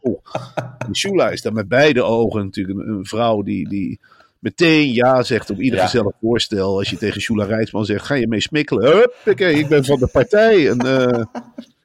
En 0.78 0.96
Shula 0.96 1.30
is 1.30 1.42
dan 1.42 1.52
met 1.52 1.68
beide 1.68 2.02
ogen 2.02 2.44
natuurlijk 2.44 2.78
een, 2.78 2.88
een 2.88 3.06
vrouw 3.06 3.42
die, 3.42 3.68
die 3.68 4.00
meteen 4.42 4.92
ja 4.92 5.22
zegt 5.22 5.50
op 5.50 5.60
ieder 5.60 5.78
Ja. 5.78 5.84
gezellig 5.84 6.12
voorstel. 6.20 6.78
Als 6.78 6.90
je 6.90 6.96
tegen 6.96 7.20
Shula 7.20 7.44
Rijtsman 7.44 7.84
zegt, 7.84 8.06
ga 8.06 8.14
je 8.14 8.28
mee 8.28 8.40
smikkelen? 8.40 8.92
Huppakee, 8.96 9.54
ik 9.54 9.68
ben 9.68 9.84
van 9.84 9.98
de 9.98 10.06
partij. 10.06 10.68
En 10.68 10.78
eh, 10.78 11.24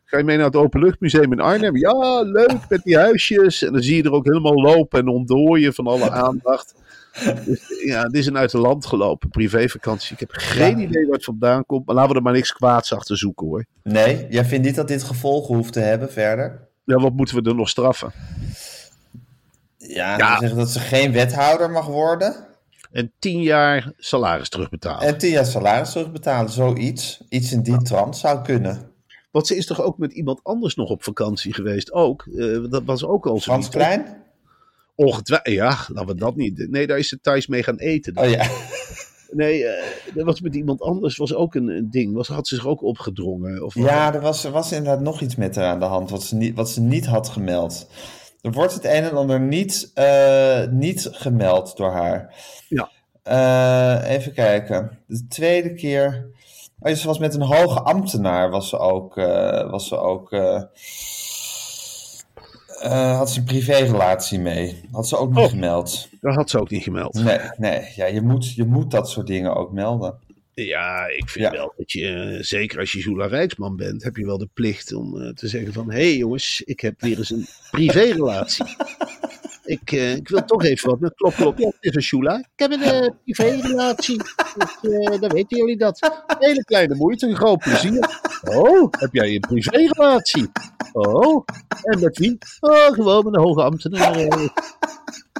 ga 0.06 0.18
je 0.18 0.24
mee 0.24 0.38
naar 0.38 0.46
het 0.46 0.56
Openluchtmuseum 0.56 1.32
in 1.32 1.40
Arnhem? 1.40 1.78
Ja, 1.78 2.22
leuk, 2.22 2.58
met 2.70 2.84
die 2.84 2.98
huisjes. 2.98 3.64
En 3.64 3.74
dan 3.74 3.82
zie 3.82 3.96
je 3.96 4.04
er 4.04 4.12
ook 4.12 4.26
helemaal 4.26 4.62
lopen 4.62 5.00
en 5.00 5.08
ontdooien 5.08 5.74
van 5.74 5.88
alle 5.88 6.10
aandacht. 6.12 6.76
Dus, 7.46 7.82
ja, 7.86 8.04
het 8.04 8.14
is 8.14 8.26
een 8.26 8.38
uit 8.38 8.52
de 8.52 8.58
land 8.58 8.86
gelopen 8.86 9.30
privévakantie. 9.30 10.14
Ik 10.14 10.20
heb 10.20 10.30
geen 10.32 10.78
Ja. 10.80 10.88
idee 10.88 11.04
waar 11.06 11.16
het 11.16 11.24
vandaan 11.24 11.66
komt. 11.66 11.86
Maar 11.86 11.96
laten 11.96 12.12
we 12.12 12.18
er 12.18 12.24
maar 12.24 12.34
niks 12.34 12.54
kwaads 12.54 12.94
achter 12.94 13.18
zoeken 13.18 13.48
hoor. 13.48 13.66
Nee, 13.84 14.26
jij 14.30 14.46
vindt 14.46 14.66
niet 14.66 14.76
dat 14.76 14.88
dit 14.88 15.04
gevolgen 15.04 15.56
hoeft 15.56 15.74
te 15.74 15.80
hebben 15.80 16.12
verder? 16.12 16.68
Ja, 16.84 16.96
wat 16.96 17.14
moeten 17.14 17.44
we 17.44 17.50
er 17.50 17.56
nog 17.56 17.70
straffen? 17.70 18.12
Ja, 19.88 20.17
Ja. 20.17 20.34
ze 20.34 20.39
zeggen 20.39 20.58
dat 20.58 20.70
ze 20.70 20.79
geen 20.79 21.12
wethouder 21.12 21.70
mag 21.70 21.86
worden. 21.86 22.46
En 22.91 23.12
tien 23.20 23.41
jaar 23.41 23.91
salaris 23.98 24.50
terugbetalen. 24.50 25.08
En 25.08 25.17
tien 25.17 25.32
jaar 25.32 25.46
salaris 25.46 25.91
terugbetalen, 25.91 26.51
zoiets. 26.51 27.24
Iets 27.29 27.51
in 27.51 27.62
die 27.62 27.82
trant 27.82 28.17
zou 28.17 28.41
kunnen. 28.41 28.91
Want 29.32 29.48
ze 29.48 29.56
is 29.56 29.65
toch 29.65 29.82
ook 29.82 29.98
met 29.98 30.13
iemand 30.13 30.39
anders 30.44 30.75
nog 30.75 30.89
op 30.89 31.03
vakantie 31.03 31.53
geweest? 31.53 31.91
Ook. 31.91 32.27
Eh, 32.38 32.58
dat 32.70 32.84
was 32.86 33.06
ook 33.06 33.25
al 33.27 33.39
Frans 33.39 33.46
zoiets. 33.65 33.70
Klein? 33.70 34.24
Ongetwijfeld. 34.96 35.56
Ja, 35.56 35.67
laten 35.88 36.06
we 36.06 36.15
dat 36.15 36.36
niet. 36.36 36.67
Nee, 36.70 36.88
daar 36.88 36.98
is 36.98 37.08
ze 37.08 37.20
thuis 37.22 37.48
mee 37.48 37.63
gaan 37.63 37.77
eten. 37.77 38.17
Oh 38.17 38.29
ja. 38.29 38.48
Nee, 39.32 39.65
eh 39.65 39.84
dat 40.13 40.25
was 40.25 40.41
met 40.41 40.56
iemand 40.56 40.82
anders. 40.82 41.17
Was 41.17 41.34
ook 41.34 41.56
een, 41.56 41.67
een 41.67 41.89
ding. 41.91 42.13
Was, 42.13 42.27
had 42.27 42.48
ze 42.48 42.56
zich 42.56 42.67
ook 42.67 42.84
opgedrongen? 42.84 43.63
Of 43.63 43.74
Ja, 43.75 44.13
er 44.13 44.22
was, 44.22 44.44
er 44.44 44.51
was 44.51 44.72
inderdaad 44.72 45.01
nog 45.01 45.22
iets 45.22 45.36
met 45.36 45.56
haar 45.56 45.65
aan 45.65 45.79
de 45.79 45.86
hand 45.86 46.10
wat 46.10 46.24
ze 46.24 46.36
niet, 46.36 46.56
wat 46.56 46.70
ze 46.70 46.82
niet 46.82 47.06
had 47.06 47.29
gemeld. 47.29 47.88
Er 48.48 48.54
wordt 48.54 48.74
het 48.74 48.86
een 48.86 49.04
en 49.04 49.16
ander 49.18 49.39
niet, 49.39 49.92
eh, 49.94 50.63
niet 50.70 51.08
gemeld 51.12 51.77
door 51.77 51.92
haar. 51.92 52.34
Ja. 52.70 52.89
Eh, 53.24 54.10
even 54.16 54.34
kijken. 54.34 55.00
De 55.08 55.27
tweede 55.27 55.74
keer. 55.74 56.25
Oh, 56.80 56.94
ze 56.94 57.08
was 57.08 57.20
met 57.20 57.34
een 57.36 57.42
hoge 57.42 57.82
ambtenaar. 57.82 58.50
Was 58.50 58.70
ze 58.70 58.77
ook. 58.77 59.18
eh, 59.18 59.70
was 59.70 59.88
ze 59.88 59.98
ook 59.98 60.30
had 63.18 63.30
ze 63.30 63.39
een 63.39 63.46
privérelatie 63.46 64.39
mee. 64.39 64.82
Had 64.92 65.08
ze 65.08 65.18
ook 65.18 65.30
niet 65.34 65.44
Oh. 65.44 65.50
gemeld. 65.50 66.10
Dat 66.22 66.36
had 66.36 66.50
ze 66.50 66.60
ook 66.60 66.70
niet 66.70 66.84
gemeld. 66.84 67.13
Nee, 67.13 67.39
nee. 67.58 67.92
Ja, 67.96 68.06
je, 68.06 68.22
moet, 68.22 68.54
je 68.54 68.66
moet 68.66 68.92
dat 68.92 69.10
soort 69.10 69.27
dingen 69.27 69.56
ook 69.56 69.72
melden. 69.72 70.20
Ja, 70.66 71.08
ik 71.08 71.30
vind 71.30 71.46
Ja. 71.46 71.52
wel 71.52 71.74
dat 71.78 71.92
je, 71.92 72.08
eh, 72.08 72.44
zeker 72.44 72.80
als 72.80 72.92
je 72.92 73.00
Zula 73.02 73.26
Rijksman 73.26 73.76
bent, 73.76 74.04
heb 74.04 74.16
je 74.16 74.26
wel 74.26 74.38
de 74.38 74.50
plicht 74.54 74.94
om 74.94 75.22
eh, 75.22 75.34
te 75.34 75.48
zeggen 75.48 75.74
van... 75.74 75.92
Hé 75.92 75.98
hey 75.98 76.18
jongens, 76.18 76.62
ik 76.66 76.80
heb 76.80 77.02
weer 77.02 77.18
eens 77.18 77.30
een 77.32 77.48
privérelatie. 77.72 78.66
ik, 79.66 79.92
eh, 79.92 80.16
ik 80.16 80.30
wil 80.30 80.46
toch 80.46 80.64
even 80.64 81.00
wat. 81.00 81.14
Klop, 81.16 81.34
klop. 81.34 81.58
Ja, 81.58 81.66
het 81.66 81.76
is 81.80 81.96
een 81.96 82.02
Shula. 82.02 82.38
Ik 82.38 82.46
heb 82.56 82.72
een 82.72 83.14
privérelatie. 83.24 84.18
Dus, 84.58 84.92
eh, 84.92 85.20
dan 85.22 85.30
weten 85.32 85.58
jullie 85.58 85.78
dat. 85.78 86.24
Hele 86.40 86.64
kleine 86.64 86.96
moeite, 86.96 87.28
een 87.28 87.36
groot 87.36 87.60
plezier. 87.60 88.20
Oh, 88.44 88.92
heb 88.92 89.14
jij 89.14 89.34
een 89.34 89.40
privérelatie? 89.40 90.48
Oh, 90.92 91.46
en 91.82 92.00
met 92.00 92.18
wie? 92.18 92.38
Oh, 92.60 92.86
gewoon 92.94 93.24
met 93.26 93.34
een 93.34 93.42
hoge 93.42 93.64
ambtenaar. 93.64 94.14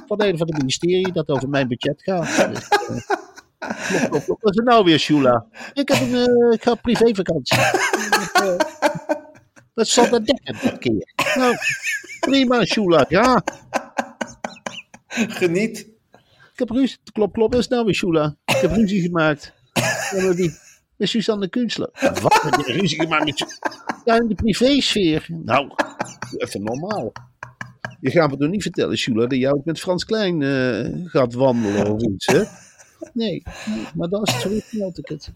van 0.06 0.22
een 0.22 0.38
van 0.38 0.46
de 0.46 0.54
ministerie 0.58 1.12
dat 1.12 1.28
over 1.28 1.48
mijn 1.48 1.68
budget 1.68 2.02
gaat. 2.02 2.52
Dus, 2.54 2.68
Wat 4.08 4.38
is 4.50 4.56
er 4.56 4.64
nou 4.64 4.84
weer, 4.84 4.98
Shula? 4.98 5.46
Ik 5.72 5.88
heb 5.88 6.00
een 6.00 6.52
ik 6.52 6.62
ga 6.62 6.70
op 6.70 6.82
privévakantie. 6.82 7.58
Wat 9.74 9.88
zal 9.96 10.08
dat 10.08 10.26
dekken 10.26 10.56
dit 10.62 10.78
keer? 10.78 11.12
Nou, 11.36 11.56
prima, 12.20 12.64
Shula. 12.64 13.04
Ja, 13.08 13.42
Geniet. 15.08 15.78
ik 16.52 16.58
heb 16.58 16.70
ruzie. 16.70 16.98
Klop, 17.12 17.32
klop. 17.32 17.52
Wat 17.52 17.60
is 17.60 17.68
nou 17.68 17.84
weer, 17.84 17.94
Shula? 17.94 18.36
Ik 18.44 18.54
heb 18.56 18.70
ruzie 18.72 19.02
gemaakt. 19.02 19.52
Maar 20.12 20.34
wie? 20.34 20.52
Met 20.96 21.08
Suzanne 21.08 21.48
Kunstler. 21.48 21.90
Wat? 22.22 22.42
Heb 22.42 22.66
je 22.66 22.72
ruzie 22.72 23.00
gemaakt 23.00 23.24
met 23.24 23.58
Ja, 24.04 24.14
in 24.14 24.26
de 24.28 24.34
privésfeer. 24.34 25.26
Nou, 25.28 25.70
even 26.36 26.62
normaal. 26.62 27.12
Je 28.00 28.10
gaat 28.10 28.30
me 28.30 28.36
toch 28.36 28.50
niet 28.50 28.62
vertellen, 28.62 28.96
Shula, 28.98 29.26
dat 29.26 29.38
jij 29.38 29.50
ook 29.50 29.64
met 29.64 29.80
Frans 29.80 30.04
Klein 30.04 30.42
eh, 30.42 31.10
gaat 31.10 31.34
wandelen 31.34 31.92
of 31.92 32.02
iets, 32.02 32.26
hè? 32.26 32.42
Nee, 33.12 33.42
nee, 33.66 33.86
maar 33.94 34.08
dan 34.08 34.22
is 34.22 34.32
het 34.32 34.42
zo, 34.42 34.78
meld 34.78 34.98
ik 34.98 35.08
het. 35.08 35.32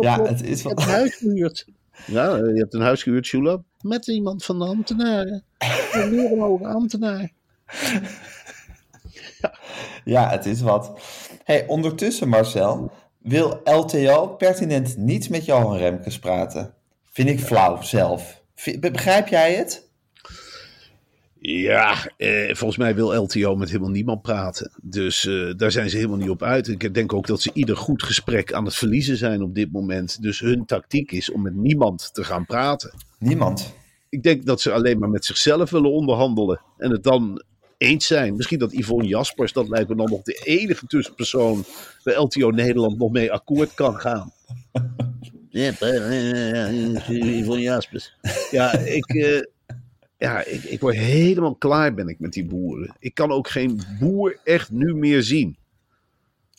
Ja, 0.00 0.22
het 0.22 0.42
is 0.42 0.58
Ik 0.58 0.64
wel... 0.64 0.74
heb 0.74 0.86
een 0.86 0.92
huis 0.92 1.14
gehuurd. 1.14 1.66
Ja, 2.06 2.36
je 2.36 2.58
hebt 2.58 2.74
een 2.74 2.80
huis 2.80 3.02
gehuurd, 3.02 3.26
Shula. 3.26 3.62
Met 3.80 4.06
iemand 4.06 4.44
van 4.44 4.58
de 4.58 4.64
ambtenaren. 4.64 5.44
Een 5.92 6.38
hoge 6.38 6.66
ambtenaar. 6.66 7.32
Ja, 10.04 10.30
het 10.30 10.46
is 10.46 10.60
wat. 10.60 10.92
Hey, 11.44 11.66
ondertussen, 11.66 12.28
Marcel, 12.28 12.92
wil 13.18 13.60
LTO 13.64 14.28
pertinent 14.28 14.96
niet 14.96 15.30
met 15.30 15.44
Johan 15.44 15.76
Remkes 15.76 16.18
praten. 16.18 16.74
Vind 17.04 17.28
ik 17.28 17.40
flauw 17.40 17.82
zelf. 17.82 18.42
Begrijp 18.80 19.28
jij 19.28 19.54
het? 19.54 19.90
Ja, 21.44 22.06
eh, 22.16 22.54
volgens 22.54 22.76
mij 22.76 22.94
wil 22.94 23.22
LTO 23.22 23.56
met 23.56 23.68
helemaal 23.68 23.90
niemand 23.90 24.22
praten. 24.22 24.70
Dus 24.82 25.26
eh, 25.26 25.52
daar 25.56 25.72
zijn 25.72 25.90
ze 25.90 25.96
helemaal 25.96 26.16
niet 26.16 26.30
op 26.30 26.42
uit. 26.42 26.68
Ik 26.68 26.94
denk 26.94 27.12
ook 27.12 27.26
dat 27.26 27.42
ze 27.42 27.50
ieder 27.54 27.76
goed 27.76 28.02
gesprek 28.02 28.52
aan 28.52 28.64
het 28.64 28.74
verliezen 28.74 29.16
zijn 29.16 29.42
op 29.42 29.54
dit 29.54 29.72
moment. 29.72 30.22
Dus 30.22 30.40
hun 30.40 30.66
tactiek 30.66 31.12
is 31.12 31.30
om 31.30 31.42
met 31.42 31.54
niemand 31.54 32.14
te 32.14 32.24
gaan 32.24 32.46
praten. 32.46 32.94
Niemand. 33.18 33.74
Ik 34.08 34.22
denk 34.22 34.46
dat 34.46 34.60
ze 34.60 34.72
alleen 34.72 34.98
maar 34.98 35.08
met 35.08 35.24
zichzelf 35.24 35.70
willen 35.70 35.92
onderhandelen. 35.92 36.60
En 36.78 36.90
het 36.90 37.02
dan 37.02 37.42
eens 37.78 38.06
zijn. 38.06 38.36
Misschien 38.36 38.58
dat 38.58 38.72
Yvonne 38.72 39.08
Jaspers, 39.08 39.52
dat 39.52 39.68
lijkt 39.68 39.88
me 39.88 39.96
dan 39.96 40.10
nog 40.10 40.22
de 40.22 40.40
enige 40.44 40.86
tussenpersoon 40.86 41.64
bij 42.02 42.16
LTO 42.16 42.50
Nederland 42.50 42.98
nog 42.98 43.10
mee 43.10 43.32
akkoord 43.32 43.74
kan 43.74 44.00
gaan. 44.00 44.32
Ja, 45.52 45.72
Yvonne 47.08 47.60
Jaspers. 47.60 48.16
Ja, 48.50 48.72
ik, 48.72 49.06
eh, 49.06 49.40
ja 50.22 50.44
ik, 50.44 50.62
ik 50.64 50.80
word 50.80 50.94
helemaal 50.96 51.54
klaar 51.54 51.94
ben 51.94 52.08
ik 52.08 52.18
met 52.20 52.32
die 52.32 52.44
boeren. 52.44 52.96
Ik 52.98 53.14
kan 53.14 53.30
ook 53.32 53.48
geen 53.48 53.80
boer 54.00 54.38
echt 54.44 54.70
nu 54.70 54.94
meer 54.94 55.22
zien. 55.22 55.56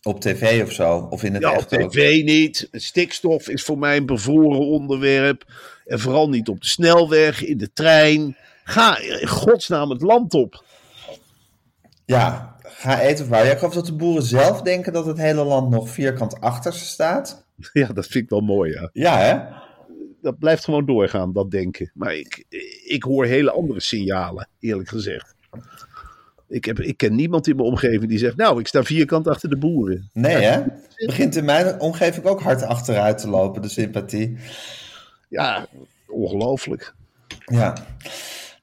Op 0.02 0.20
tv 0.22 0.64
of 0.64 0.72
zo, 0.72 1.08
of 1.10 1.24
in 1.24 1.34
het 1.34 1.42
Ja, 1.42 1.50
op 1.52 1.58
echt 1.58 1.78
ook. 1.78 1.92
tv 1.92 2.24
niet. 2.24 2.68
Stikstof 2.72 3.48
is 3.50 3.64
voor 3.64 3.78
mij 3.78 3.98
een 3.98 4.06
bevoren 4.06 4.60
onderwerp. 4.60 5.46
En 5.86 6.00
vooral 6.00 6.30
niet 6.30 6.48
op 6.48 6.62
de 6.62 6.68
snelweg, 6.68 7.44
in 7.44 7.58
de 7.58 7.74
trein. 7.74 8.38
Ga 8.64 9.00
in 9.00 9.28
godsnaam 9.28 9.90
het 9.90 10.02
land 10.02 10.34
op. 10.34 10.64
Ja, 12.06 12.56
ga 12.64 13.00
eten 13.02 13.30
waar. 13.30 13.46
Ja, 13.46 13.52
ik 13.52 13.58
geloof 13.58 13.74
dat 13.74 13.86
de 13.86 13.96
boeren 13.96 14.24
zelf 14.24 14.62
denken 14.62 14.94
dat 14.94 15.06
het 15.06 15.18
hele 15.18 15.44
land 15.44 15.70
nog 15.70 15.90
vierkant 15.90 16.40
achter 16.42 16.74
ze 16.74 16.86
staat. 16.86 17.42
Ja, 17.74 17.88
dat 17.88 18.06
vind 18.08 18.24
ik 18.24 18.30
wel 18.30 18.42
mooi, 18.42 18.72
ja. 18.72 18.90
Ja, 18.94 19.18
hè? 19.20 19.63
Dat 20.24 20.40
blijft 20.40 20.64
gewoon 20.64 20.86
doorgaan, 20.86 21.34
dat 21.34 21.52
denken. 21.52 21.92
Maar 21.94 22.16
ik, 22.16 22.46
ik 22.86 23.04
hoor 23.04 23.26
hele 23.26 23.52
andere 23.52 23.82
signalen, 23.82 24.48
eerlijk 24.60 24.90
gezegd. 24.90 25.36
Ik, 26.48 26.66
heb, 26.66 26.80
ik 26.80 26.98
ken 26.98 27.16
niemand 27.16 27.48
in 27.48 27.56
mijn 27.56 27.68
omgeving 27.68 28.10
die 28.10 28.18
zegt... 28.18 28.36
nou, 28.36 28.60
ik 28.60 28.68
sta 28.68 28.84
vierkant 28.84 29.28
achter 29.28 29.50
de 29.50 29.58
boeren. 29.58 30.10
Nee, 30.14 30.36
hè? 30.36 30.62
Begint 31.06 31.36
in 31.36 31.46
mijn 31.46 31.80
omgeving 31.80 32.26
ook 32.26 32.42
hard 32.42 32.64
achteruit 32.64 33.18
te 33.18 33.30
lopen, 33.30 33.62
de 33.62 33.70
sympathie. 33.70 34.38
Ja, 35.30 35.68
ongelooflijk. 36.08 36.94
Ja. 37.46 37.74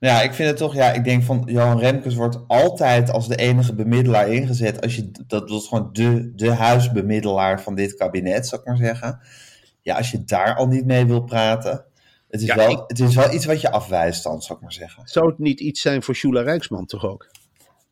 Nou 0.00 0.14
ja, 0.14 0.22
ik 0.22 0.32
vind 0.32 0.48
het 0.48 0.56
toch, 0.56 0.74
ja, 0.74 0.92
ik 0.92 1.04
denk 1.04 1.22
van 1.22 1.42
Johan 1.46 1.78
Remkes 1.78 2.14
wordt 2.14 2.38
altijd 2.46 3.10
als 3.10 3.28
de 3.28 3.36
enige 3.36 3.74
bemiddelaar 3.74 4.28
ingezet. 4.28 4.80
Als 4.80 4.96
je, 4.96 5.10
dat 5.26 5.50
was 5.50 5.68
gewoon 5.68 5.88
de, 5.92 6.32
de 6.34 6.50
huisbemiddelaar 6.50 7.62
van 7.62 7.74
dit 7.74 7.94
kabinet, 7.94 8.46
zou 8.46 8.60
ik 8.60 8.66
maar 8.66 8.76
zeggen. 8.76 9.20
Ja, 9.90 9.96
als 9.96 10.10
je 10.10 10.24
daar 10.24 10.54
al 10.54 10.66
niet 10.66 10.86
mee 10.86 11.04
wil 11.06 11.20
praten. 11.22 11.84
Het 12.28 12.40
is, 12.40 12.46
Ja, 12.46 12.56
wel, 12.56 12.70
ik- 12.70 12.84
het 12.86 13.00
is 13.00 13.14
wel 13.14 13.32
iets 13.34 13.44
wat 13.44 13.60
je 13.60 13.70
afwijst 13.70 14.22
dan, 14.22 14.42
zou 14.42 14.54
ik 14.58 14.64
maar 14.64 14.72
zeggen. 14.72 15.02
Zou 15.06 15.26
het 15.28 15.38
niet 15.38 15.60
iets 15.60 15.80
zijn 15.80 16.02
voor 16.02 16.14
Shula 16.14 16.42
Rijksman 16.42 16.86
toch 16.86 17.04
ook? 17.06 17.28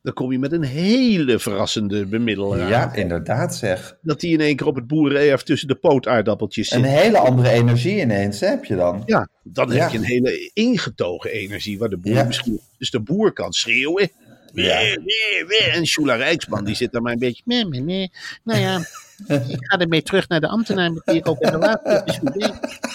Dan 0.02 0.12
kom 0.14 0.32
je 0.32 0.38
met 0.38 0.52
een 0.52 0.62
hele 0.62 1.38
verrassende 1.38 2.06
bemiddelaar. 2.06 2.68
Ja, 2.68 2.94
inderdaad 2.94 3.56
zeg. 3.56 3.96
Dat 4.02 4.20
die 4.20 4.32
in 4.32 4.40
één 4.40 4.56
keer 4.56 4.66
op 4.66 4.74
het 4.74 4.86
boerenerf 4.86 5.42
tussen 5.42 5.68
de 5.68 5.74
pootaardappeltjes 5.74 6.68
zit. 6.68 6.78
Een 6.78 6.84
hele 6.84 7.18
andere 7.18 7.50
energie 7.50 8.00
ineens, 8.00 8.40
heb 8.40 8.64
je 8.64 8.76
dan. 8.76 9.02
Ja, 9.06 9.28
dan 9.42 9.70
Ja. 9.72 9.82
heb 9.82 9.90
je 9.92 9.98
een 9.98 10.04
hele 10.04 10.50
ingetogen 10.54 11.30
energie 11.30 11.78
waar 11.78 11.88
de 11.88 11.96
boer 11.96 12.12
Ja. 12.14 12.24
misschien... 12.24 12.60
Dus 12.78 12.90
de 12.90 13.00
boer 13.00 13.32
kan 13.32 13.52
schreeuwen. 13.52 14.10
Ja. 14.52 14.80
En 15.72 15.86
Shula 15.86 16.14
Rijksman 16.14 16.64
die 16.64 16.74
zit 16.74 16.92
daar 16.92 17.02
maar 17.02 17.12
een 17.12 17.18
beetje... 17.18 17.42
Nee. 17.44 18.10
Nou 18.44 18.60
ja, 18.60 18.80
ik 19.48 19.66
ga 19.66 19.78
ermee 19.78 20.02
terug 20.02 20.28
naar 20.28 20.40
de 20.40 20.48
ambtenaar 20.48 20.92
met 20.92 21.02
wie 21.04 21.14
ik 21.14 21.28
ook 21.28 21.40
in 21.40 21.50
relatie 21.50 21.90
heb. 21.90 22.58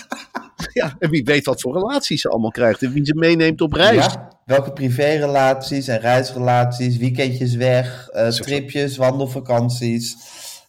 Ja, 0.73 0.95
en 0.99 1.09
wie 1.09 1.23
weet 1.23 1.45
wat 1.45 1.61
voor 1.61 1.73
relaties 1.73 2.21
ze 2.21 2.29
allemaal 2.29 2.51
krijgt 2.51 2.83
en 2.83 2.93
wie 2.93 3.05
ze 3.05 3.15
meeneemt 3.15 3.61
op 3.61 3.73
reis. 3.73 4.05
Ja, 4.05 4.29
welke 4.45 4.73
privérelaties 4.73 5.87
en 5.87 5.99
reisrelaties, 5.99 6.97
weekendjes 6.97 7.55
weg, 7.55 8.09
eh, 8.09 8.27
tripjes, 8.27 8.97
wandelvakanties. 8.97 10.15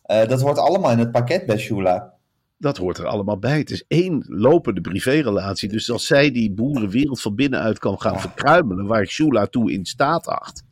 Eh, 0.02 0.28
dat 0.28 0.40
hoort 0.40 0.58
allemaal 0.58 0.90
in 0.90 0.98
het 0.98 1.10
pakket 1.10 1.46
bij 1.46 1.58
Shula. 1.58 2.12
Dat 2.58 2.76
hoort 2.76 2.98
er 2.98 3.06
allemaal 3.06 3.38
bij. 3.38 3.58
Het 3.58 3.70
is 3.70 3.84
één 3.88 4.24
lopende 4.28 4.80
privérelatie. 4.80 5.68
Dus 5.68 5.90
als 5.90 6.06
zij 6.06 6.30
die 6.30 6.52
boerenwereld 6.52 7.20
van 7.20 7.34
binnenuit 7.34 7.78
kan 7.78 8.00
gaan 8.00 8.20
verkruimelen, 8.20 8.86
waar 8.86 9.06
Shula 9.06 9.46
toe 9.46 9.72
in 9.72 9.84
staat 9.84 10.26
acht. 10.26 10.62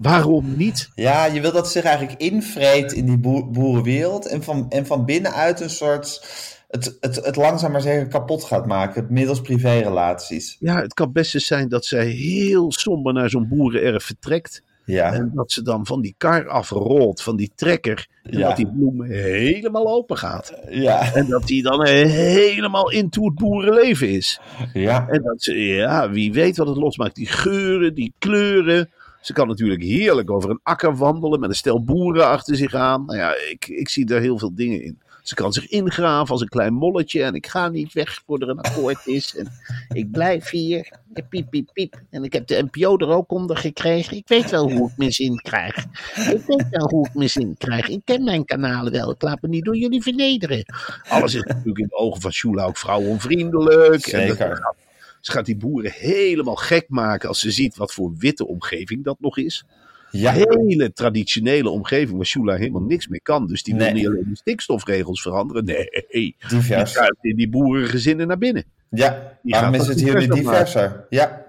Waarom 0.00 0.56
niet? 0.56 0.88
Ja, 0.94 1.24
je 1.24 1.40
wil 1.40 1.52
dat 1.52 1.66
ze 1.66 1.72
zich 1.72 1.82
eigenlijk 1.84 2.20
invreet 2.20 2.92
in 2.92 3.06
die 3.06 3.18
boer- 3.18 3.50
boerenwereld 3.50 4.26
en 4.26 4.42
van, 4.42 4.66
en 4.68 4.86
van 4.86 5.04
binnenuit 5.04 5.60
een 5.60 5.70
soort 5.70 6.26
het, 6.68 6.96
het, 7.00 7.16
het 7.24 7.36
langzaam 7.36 7.72
maar 7.72 7.80
zeker 7.80 8.08
kapot 8.08 8.44
gaat 8.44 8.66
maken 8.66 9.06
middels 9.08 9.40
privérelaties. 9.40 10.56
Ja, 10.60 10.80
het 10.80 10.94
kan 10.94 11.12
best 11.12 11.34
eens 11.34 11.46
zijn 11.46 11.68
dat 11.68 11.84
zij 11.84 12.06
heel 12.06 12.72
somber 12.72 13.12
naar 13.12 13.30
zo'n 13.30 13.48
boerenerf 13.48 14.04
vertrekt. 14.04 14.62
Ja, 14.84 15.12
En 15.12 15.30
dat 15.34 15.52
ze 15.52 15.62
dan 15.62 15.86
van 15.86 16.00
die 16.00 16.14
kar 16.18 16.48
afrolt, 16.48 17.22
van 17.22 17.36
die 17.36 17.52
trekker. 17.54 18.06
En 18.22 18.38
Ja. 18.38 18.48
dat 18.48 18.56
die 18.56 18.66
bloem 18.72 19.02
helemaal 19.02 19.88
open 19.88 20.16
gaat. 20.16 20.52
ja, 20.68 21.14
En 21.14 21.26
dat 21.28 21.46
die 21.46 21.62
dan 21.62 21.86
helemaal 21.86 22.90
into 22.90 23.24
het 23.24 23.34
boerenleven 23.34 24.08
is. 24.08 24.40
ja. 24.72 25.08
En 25.08 25.22
dat 25.22 25.42
ze, 25.42 25.58
ja, 25.58 26.10
wie 26.10 26.32
weet 26.32 26.56
wat 26.56 26.66
het 26.68 26.76
losmaakt. 26.76 27.14
Die 27.14 27.26
geuren, 27.26 27.94
die 27.94 28.12
kleuren. 28.18 28.90
Ze 29.20 29.32
kan 29.32 29.48
natuurlijk 29.48 29.82
heerlijk 29.82 30.30
over 30.30 30.50
een 30.50 30.60
akker 30.62 30.96
wandelen 30.96 31.40
met 31.40 31.48
een 31.50 31.56
stel 31.56 31.84
boeren 31.84 32.26
achter 32.26 32.56
zich 32.56 32.74
aan. 32.74 33.04
Nou 33.04 33.18
ja, 33.18 33.34
ik, 33.50 33.68
ik 33.68 33.88
zie 33.88 34.06
daar 34.06 34.20
heel 34.20 34.38
veel 34.38 34.54
dingen 34.54 34.82
in. 34.82 34.98
Ze 35.22 35.34
kan 35.34 35.52
zich 35.52 35.68
ingraven 35.68 36.32
als 36.32 36.40
een 36.40 36.48
klein 36.48 36.74
molletje. 36.74 37.22
En 37.22 37.34
ik 37.34 37.46
ga 37.46 37.68
niet 37.68 37.92
weg 37.92 38.22
voordat 38.26 38.48
er 38.48 38.54
een 38.54 38.60
akkoord 38.60 39.06
is. 39.06 39.36
En 39.36 39.48
ik 39.88 40.10
blijf 40.10 40.50
hier. 40.50 40.92
En 41.12 41.28
Piep, 41.28 41.50
piep, 41.50 41.70
piep. 41.72 42.02
En 42.10 42.24
ik 42.24 42.32
heb 42.32 42.46
de 42.46 42.68
NPO 42.70 42.96
er 42.96 43.08
ook 43.08 43.30
onder 43.30 43.56
gekregen. 43.56 44.16
Ik 44.16 44.28
weet 44.28 44.50
wel 44.50 44.70
hoe 44.70 44.90
ik 44.90 44.96
mijn 44.96 45.12
zin 45.12 45.36
krijg. 45.36 45.76
Ik 46.14 46.44
weet 46.46 46.68
wel 46.70 46.88
hoe 46.88 47.06
ik 47.06 47.14
mijn 47.14 47.30
zin 47.30 47.54
krijg. 47.58 47.88
Ik 47.88 48.00
ken 48.04 48.24
mijn 48.24 48.44
kanalen 48.44 48.92
wel. 48.92 49.10
Ik 49.10 49.22
laat 49.22 49.42
me 49.42 49.48
niet 49.48 49.64
door 49.64 49.76
jullie 49.76 50.02
vernederen. 50.02 50.64
Alles 51.08 51.34
is 51.34 51.42
natuurlijk 51.42 51.78
in 51.78 51.86
de 51.88 51.96
ogen 51.96 52.20
van 52.20 52.32
Shula 52.32 52.64
ook 52.64 52.76
vrouwenvriendelijk. 52.76 54.06
En 54.06 54.26
Zeker. 54.26 54.74
Ze 55.20 55.32
gaat 55.32 55.46
die 55.46 55.56
boeren 55.56 55.90
helemaal 55.94 56.54
gek 56.56 56.84
maken 56.88 57.28
als 57.28 57.40
ze 57.40 57.50
ziet 57.50 57.76
wat 57.76 57.92
voor 57.92 58.12
witte 58.18 58.46
omgeving 58.46 59.04
dat 59.04 59.16
nog 59.20 59.38
is. 59.38 59.64
Ja, 60.10 60.32
Hele 60.32 60.92
traditionele 60.92 61.68
omgeving 61.68 62.16
waar 62.16 62.26
Shula 62.26 62.54
helemaal 62.56 62.82
niks 62.82 63.08
mee 63.08 63.20
kan. 63.20 63.46
Dus 63.46 63.62
die 63.62 63.74
wil 63.74 63.84
Nee. 63.84 63.92
niet 63.94 64.06
alleen 64.06 64.26
de 64.28 64.36
stikstofregels 64.36 65.22
veranderen. 65.22 65.64
Nee, 65.64 65.88
die 66.08 66.36
kruipt 66.84 67.24
in 67.24 67.36
die 67.36 67.48
boerengezinnen 67.48 68.26
naar 68.26 68.38
binnen. 68.38 68.64
Ja, 68.90 69.38
Die 69.42 69.52
waarom 69.52 69.72
gaat 69.72 69.82
is 69.82 69.88
het 69.88 70.00
hier 70.00 70.14
nu 70.14 70.20
opmaken. 70.22 70.34
diverser? 70.42 71.06
Ja, 71.08 71.48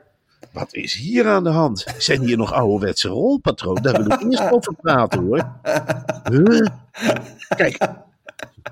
Wat 0.52 0.74
is 0.74 0.94
hier 0.96 1.28
aan 1.28 1.44
de 1.44 1.50
hand? 1.50 1.86
Zijn 1.98 2.22
hier 2.22 2.38
nog 2.38 2.54
ouderwetse 2.54 3.08
rolpatronen? 3.08 3.84
Daar 3.84 4.04
wil 4.04 4.12
ik 4.12 4.22
eerst 4.22 4.52
over 4.52 4.74
praten 4.76 5.24
hoor. 5.24 5.52
Huh? 6.32 6.66
Kijk, 7.56 7.78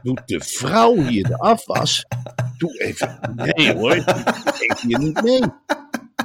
doet 0.04 0.22
de 0.26 0.40
vrouw 0.40 0.96
hier 0.96 1.24
de 1.24 1.38
afwas? 1.38 2.06
Doe 2.58 2.80
even. 2.80 3.20
Nee 3.36 3.74
hoor, 3.74 3.96
ik 3.96 4.08
eet 4.60 4.80
hier 4.80 5.00
niet 5.00 5.22
mee. 5.22 5.42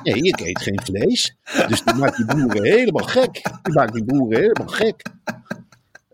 Nee, 0.03 0.23
ik 0.23 0.41
eet 0.41 0.63
geen 0.63 0.81
vlees. 0.85 1.37
Dus 1.69 1.83
die 1.83 1.95
maakt 1.95 2.17
die 2.17 2.27
boeren 2.27 2.65
helemaal 2.65 3.07
gek. 3.07 3.43
Die 3.63 3.75
maakt 3.75 3.93
die 3.93 4.05
boeren 4.05 4.39
helemaal 4.41 4.67
gek. 4.67 5.03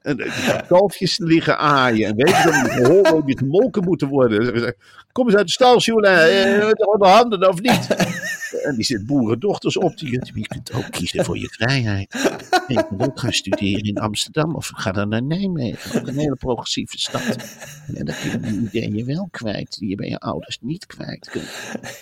En 0.03 0.19
eh, 0.19 0.47
die 0.47 0.67
kalfjes 0.67 1.19
liggen 1.19 1.59
aaien. 1.59 2.09
En 2.09 2.17
weet 2.17 2.37
je 2.37 2.43
dat 2.45 3.17
die 3.17 3.25
die 3.25 3.39
gemolken 3.39 3.85
moeten 3.85 4.09
worden. 4.09 4.75
Kom 5.13 5.27
eens 5.27 5.37
uit 5.37 5.47
de 5.47 5.53
stal, 5.53 5.81
Sjoela. 5.81 6.27
Eh, 6.27 6.71
de 6.71 7.07
handen 7.07 7.49
of 7.49 7.61
niet? 7.61 7.87
En 8.63 8.75
die 8.75 8.85
zit 8.85 9.07
boerendochters 9.07 9.77
op. 9.77 9.99
Die, 9.99 10.11
je 10.11 10.47
kunt 10.47 10.73
ook 10.73 10.91
kiezen 10.91 11.25
voor 11.25 11.39
je 11.39 11.49
vrijheid. 11.49 12.39
Je 12.75 12.87
kunt 12.89 13.03
ook 13.03 13.21
gaan 13.21 13.33
studeren 13.33 13.85
in 13.85 13.99
Amsterdam 13.99 14.55
of 14.55 14.71
ga 14.75 14.93
dan 14.93 15.09
naar 15.09 15.23
Nijmegen. 15.23 16.09
Een 16.09 16.19
hele 16.19 16.37
progressieve 16.37 16.99
stad. 16.99 17.37
En 17.95 18.05
dan 18.05 18.15
kun 18.21 18.31
je 18.31 18.41
die 18.41 18.61
ideeën 18.61 19.07
wel 19.07 19.29
kwijt, 19.31 19.79
die 19.79 19.89
je 19.89 19.95
bij 19.95 20.09
je 20.09 20.19
ouders 20.19 20.59
niet 20.61 20.87
kwijt 20.87 21.31
kunt. 21.31 21.49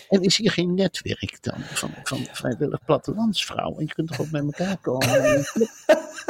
En 0.09 0.22
is 0.22 0.37
hier 0.37 0.50
geen 0.50 0.74
netwerk 0.74 1.38
dan 1.40 1.61
van, 1.61 1.90
van 2.02 2.18
vrijwillig 2.33 2.85
plattelandsvrouwen? 2.85 3.78
En 3.78 3.85
je 3.87 3.94
kunt 3.94 4.09
toch 4.09 4.20
ook 4.20 4.31
bij 4.31 4.40
elkaar 4.40 4.76
komen. 4.76 5.09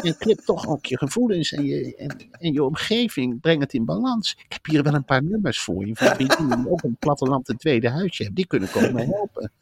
En 0.02 0.14
je 0.18 0.42
toch 0.44 0.66
ook 0.66 0.86
je 0.86 0.98
gevoelens 0.98 1.52
en 1.52 1.64
je, 1.64 1.96
en, 2.38 2.52
je 2.52 2.64
omgeving. 2.64 3.40
Breng 3.40 3.60
het 3.60 3.74
in 3.74 3.84
balans. 3.84 4.32
Ik 4.32 4.52
heb 4.52 4.66
hier 4.66 4.82
wel 4.82 4.94
een 4.94 5.04
paar 5.04 5.22
nummers 5.22 5.60
voor 5.60 5.86
je. 5.86 5.96
Van 5.96 6.16
die 6.16 6.70
ook 6.70 6.82
een 6.82 6.96
platteland 6.98 7.48
een 7.48 7.56
tweede 7.56 7.90
huisje 7.90 8.22
hebben. 8.22 8.34
Die 8.34 8.46
kunnen 8.46 8.70
komen 8.70 9.06
helpen. 9.08 9.52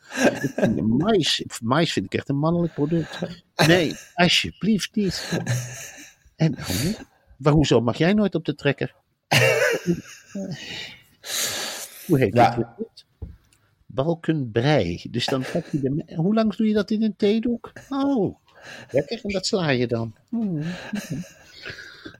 Ik 0.76 0.86
mais, 0.86 1.44
mais 1.62 1.92
vind 1.92 2.06
ik 2.06 2.14
echt 2.14 2.28
een 2.28 2.38
mannelijk 2.38 2.74
product. 2.74 3.44
Nee, 3.66 3.96
alsjeblieft 4.14 4.94
niet. 4.94 5.38
En 6.36 6.54
hè? 6.58 6.92
maar 7.36 7.52
hoezo 7.52 7.80
mag 7.80 7.96
jij 7.96 8.12
nooit 8.12 8.34
op 8.34 8.44
de 8.44 8.54
trekker? 8.54 8.94
Hoe 12.06 12.18
heet 12.18 12.34
Ja. 12.34 12.56
dat? 12.56 13.04
Balkenbrei. 13.86 15.02
Dus 15.10 15.26
dan 15.26 15.44
pak 15.52 15.66
je 15.66 15.80
de. 15.80 16.14
Hoe 16.16 16.34
lang 16.34 16.54
doe 16.54 16.66
je 16.66 16.74
dat 16.74 16.90
in 16.90 17.02
een 17.02 17.16
theedoek? 17.16 17.72
Oh, 17.88 18.36
lekker. 18.90 19.20
En 19.22 19.30
dat 19.32 19.46
sla 19.46 19.68
je 19.70 19.86
dan. 19.86 20.14
Hmm. 20.28 20.62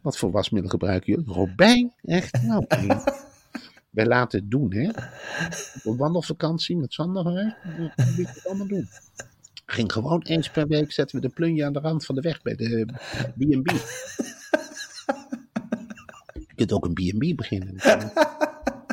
Wat 0.02 0.18
voor 0.18 0.30
wasmiddel 0.30 0.70
gebruiken 0.70 1.12
jullie? 1.12 1.32
Robijn? 1.32 1.92
Echt? 2.04 2.42
Nou. 2.42 2.66
Wij 3.90 4.06
laten 4.06 4.38
het 4.40 4.50
doen, 4.50 4.74
hè? 4.74 4.90
Op 5.84 5.98
wandelvakantie 5.98 6.76
met 6.76 6.92
Sander, 6.92 7.24
hè? 7.26 7.42
Dan 7.96 8.06
moet 8.06 8.16
je 8.16 8.26
het 8.26 8.46
allemaal 8.46 8.66
doen. 8.66 8.88
Ging 9.66 9.92
gewoon 9.92 10.22
eens 10.22 10.50
per 10.50 10.66
week 10.66 10.92
zetten 10.92 11.20
we 11.20 11.26
de 11.26 11.34
plunje 11.34 11.64
aan 11.64 11.72
de 11.72 11.78
rand 11.78 12.04
van 12.04 12.14
de 12.14 12.20
weg 12.20 12.42
bij 12.42 12.54
de 12.54 12.86
B&B. 13.36 13.70
Je 16.34 16.54
kunt 16.54 16.72
ook 16.72 16.84
een 16.84 16.92
B&B 16.92 17.36
beginnen. 17.36 17.76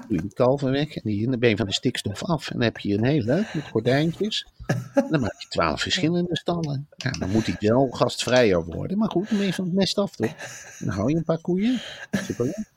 Doe 0.08 0.16
je 0.16 0.22
die 0.22 0.34
kalven 0.34 0.72
weg 0.72 0.96
en 0.96 1.02
die 1.04 1.30
dan 1.30 1.40
ben 1.40 1.50
je 1.50 1.56
van 1.56 1.66
de 1.66 1.74
stikstof 1.74 2.24
af. 2.24 2.50
En 2.50 2.54
dan 2.54 2.64
heb 2.64 2.78
je 2.78 2.94
een 2.98 3.06
heel 3.06 3.24
leuk 3.24 3.54
met 3.54 3.64
gordijntjes. 3.64 4.48
En 4.94 5.08
dan 5.10 5.20
maak 5.20 5.42
je 5.42 5.48
twaalf 5.48 5.82
verschillende 5.82 6.38
stallen. 6.38 6.88
Ja, 6.96 7.12
dan 7.12 7.30
moet 7.30 7.46
die 7.46 7.56
wel 7.60 7.90
gastvrijer 7.90 8.66
worden. 8.66 8.98
Maar 8.98 9.10
goed, 9.10 9.30
dan 9.30 9.38
ben 9.38 9.48
je 9.48 9.54
van 9.54 9.66
het 9.66 9.74
mest 9.74 9.98
af, 9.98 10.16
toch? 10.16 10.36
Dan 10.80 10.90
hou 10.90 11.10
je 11.10 11.16
een 11.16 11.24
paar 11.24 11.42
koeien. 11.42 11.82
Superleuk. 12.12 12.72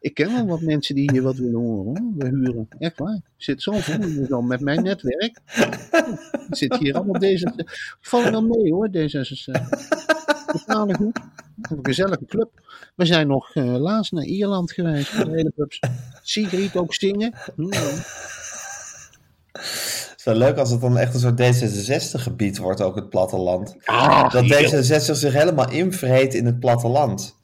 Ik 0.00 0.14
ken 0.14 0.32
wel 0.34 0.46
wat 0.46 0.60
mensen 0.60 0.94
die 0.94 1.10
hier 1.12 1.22
wat 1.22 1.36
willen 1.36 1.60
horen. 1.60 2.14
We 2.16 2.28
huren. 2.28 2.68
Echt 2.78 2.98
waar. 2.98 3.14
Ik 3.14 3.22
zit 3.36 3.62
zo 3.62 3.72
vol 3.72 4.26
dan 4.28 4.46
met 4.46 4.60
mijn 4.60 4.82
netwerk. 4.82 5.38
Ik 6.48 6.56
zit 6.56 6.76
hier 6.76 6.94
allemaal 6.94 7.20
deze. 7.20 7.52
Ik 7.56 7.98
val 8.00 8.24
er 8.24 8.30
wel 8.30 8.42
mee 8.42 8.72
hoor, 8.72 8.88
D66. 8.88 9.68
Betalen 10.52 10.96
goed. 10.96 11.18
Een 11.62 11.78
gezellige 11.82 12.24
club. 12.26 12.50
We 12.94 13.04
zijn 13.04 13.26
nog 13.26 13.54
eh, 13.54 13.64
laatst 13.64 14.12
naar 14.12 14.24
Ierland 14.24 14.72
geweest. 14.72 15.24
De 15.24 15.30
hele 15.30 15.52
clubs. 15.54 15.80
Sigrid 16.22 16.76
ook 16.76 16.94
zingen. 16.94 17.34
Het 19.52 20.14
is 20.16 20.24
wel 20.24 20.34
leuk 20.34 20.56
als 20.56 20.70
het 20.70 20.80
dan 20.80 20.98
echt 20.98 21.14
een 21.14 21.20
soort 21.20 21.40
D66-gebied 21.40 22.58
wordt, 22.58 22.80
ook 22.80 22.94
het 22.94 23.10
platteland. 23.10 23.76
Ah, 23.84 24.32
Dat 24.32 24.44
heerlijk. 24.44 24.86
D66 24.86 25.12
zich 25.12 25.32
helemaal 25.32 25.70
invreet 25.70 26.34
in 26.34 26.46
het 26.46 26.60
platteland. 26.60 27.36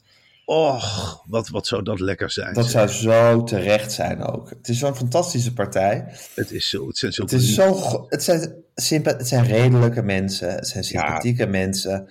Och, 0.45 1.23
wat, 1.27 1.49
wat 1.49 1.67
zou 1.67 1.83
dat 1.83 1.99
lekker 1.99 2.31
zijn. 2.31 2.53
Dat 2.53 2.69
zeg. 2.69 2.89
zou 2.89 3.11
zo 3.11 3.43
terecht 3.43 3.91
zijn 3.91 4.23
ook. 4.23 4.49
Het 4.49 4.67
is 4.67 4.79
zo'n 4.79 4.95
fantastische 4.95 5.53
partij. 5.53 6.05
Het 6.35 6.51
is 6.51 6.69
zo. 6.69 6.87
Het 6.87 6.97
zijn 6.97 7.11
zo 7.11 7.21
Het, 7.21 7.31
is 7.31 7.53
zo, 7.53 8.05
het, 8.09 8.23
zijn, 8.23 9.03
het 9.03 9.27
zijn 9.27 9.45
redelijke 9.45 10.01
mensen. 10.01 10.49
Het 10.49 10.67
zijn 10.67 10.83
sympathieke 10.83 11.45
mensen. 11.45 12.09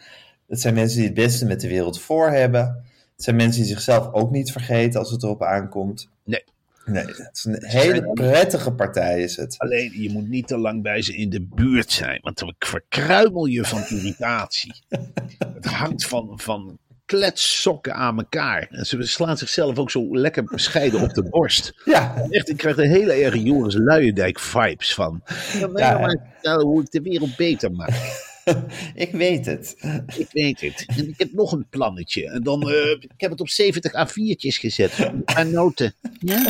Het 0.49 0.61
zijn 0.61 0.75
mensen 0.75 0.99
die 0.99 1.07
het 1.07 1.15
beste 1.15 1.47
met 1.47 1.61
de 1.61 1.69
wereld 1.69 2.01
voor 2.01 2.31
hebben. 2.31 2.85
Het 3.15 3.25
zijn 3.25 3.37
mensen 3.37 3.63
die 3.63 3.71
zichzelf 3.71 4.13
ook 4.13 4.31
niet 4.31 4.53
vergeten 4.53 5.01
als 5.01 5.11
het 5.11 5.23
erop 5.23 5.43
aankomt. 5.43 6.09
Nee. 6.25 6.45
Nee, 6.85 7.05
het 7.07 7.31
is 7.33 7.45
een 7.45 7.65
hele 7.65 8.13
prettige 8.13 8.73
partij 8.73 9.23
is 9.23 9.37
het. 9.37 9.59
Alleen, 9.59 10.03
je 10.03 10.11
moet 10.11 10.29
niet 10.29 10.47
te 10.47 10.59
lang 10.59 10.83
bij 10.83 11.03
ze 11.03 11.17
in 11.17 11.31
de 11.31 11.41
buurt 11.41 11.93
zijn, 11.93 12.19
want 12.23 12.39
dan 12.39 12.55
verkruimel 12.59 13.47
je 13.47 13.65
van 13.65 13.85
irritatie. 13.89 14.75
Het 15.55 15.65
hangt 15.65 16.07
van, 16.07 16.33
van 16.35 16.79
kletsokken 17.07 17.95
aan 17.95 18.19
elkaar. 18.19 18.67
En 18.71 18.85
ze 18.87 19.03
slaan 19.03 19.39
zichzelf 19.39 19.79
ook 19.79 19.91
zo 19.91 20.19
lekker 20.19 20.45
bescheiden 20.45 21.01
op 21.01 21.15
de 21.15 21.23
borst. 21.31 21.73
Ja, 21.85 22.27
Echt, 22.31 22.49
ik 22.49 22.57
krijg 22.57 22.77
er 22.77 22.85
hele 22.87 23.13
erg 23.13 23.35
Joris 23.35 23.75
Luijendijk 23.75 24.41
vibes 24.41 24.95
van. 24.95 25.23
Ja, 25.59 25.67
maar 25.67 25.83
Ja, 25.83 25.91
nou 25.91 26.01
maar 26.01 26.31
vertellen 26.33 26.67
hoe 26.67 26.83
ik 26.83 26.91
de 26.91 27.01
wereld 27.01 27.37
beter 27.37 27.73
maak. 27.73 28.23
ik 28.95 29.13
weet 29.13 29.47
het. 29.47 29.77
Ik 30.17 30.29
weet 30.33 30.61
het. 30.61 30.85
En 30.87 31.09
ik 31.09 31.19
heb 31.19 31.33
nog 31.33 31.53
een 31.53 31.67
plannetje. 31.71 32.31
En 32.31 32.43
dan, 32.43 32.71
eh, 32.71 32.91
ik 32.91 33.15
heb 33.17 33.31
het 33.31 33.41
op 33.41 33.49
70 33.49 33.93
A4'tjes 33.93 34.59
gezet. 34.59 34.99
Een 34.99 35.25
paar 35.25 35.47
noten. 35.47 35.95
Ja? 36.19 36.43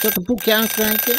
Zal 0.00 0.10
ik 0.10 0.16
een 0.16 0.24
boekje 0.24 0.54
uitreiken? 0.54 1.14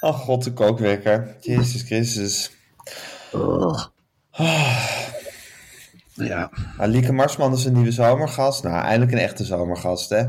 Oh 0.00 0.18
god, 0.24 0.44
de 0.44 0.52
kookwekker. 0.52 1.36
Jezus 1.40 1.82
Christus. 1.82 2.50
Oh. 3.32 3.84
Ja, 6.26 6.50
Nou, 6.78 6.90
Lieke 6.90 7.12
Marsman 7.12 7.52
is 7.52 7.64
een 7.64 7.72
nieuwe 7.72 7.90
zomergast. 7.90 8.62
Nou, 8.62 8.84
eindelijk 8.84 9.12
een 9.12 9.18
echte 9.18 9.44
zomergast, 9.44 10.10
hè? 10.10 10.24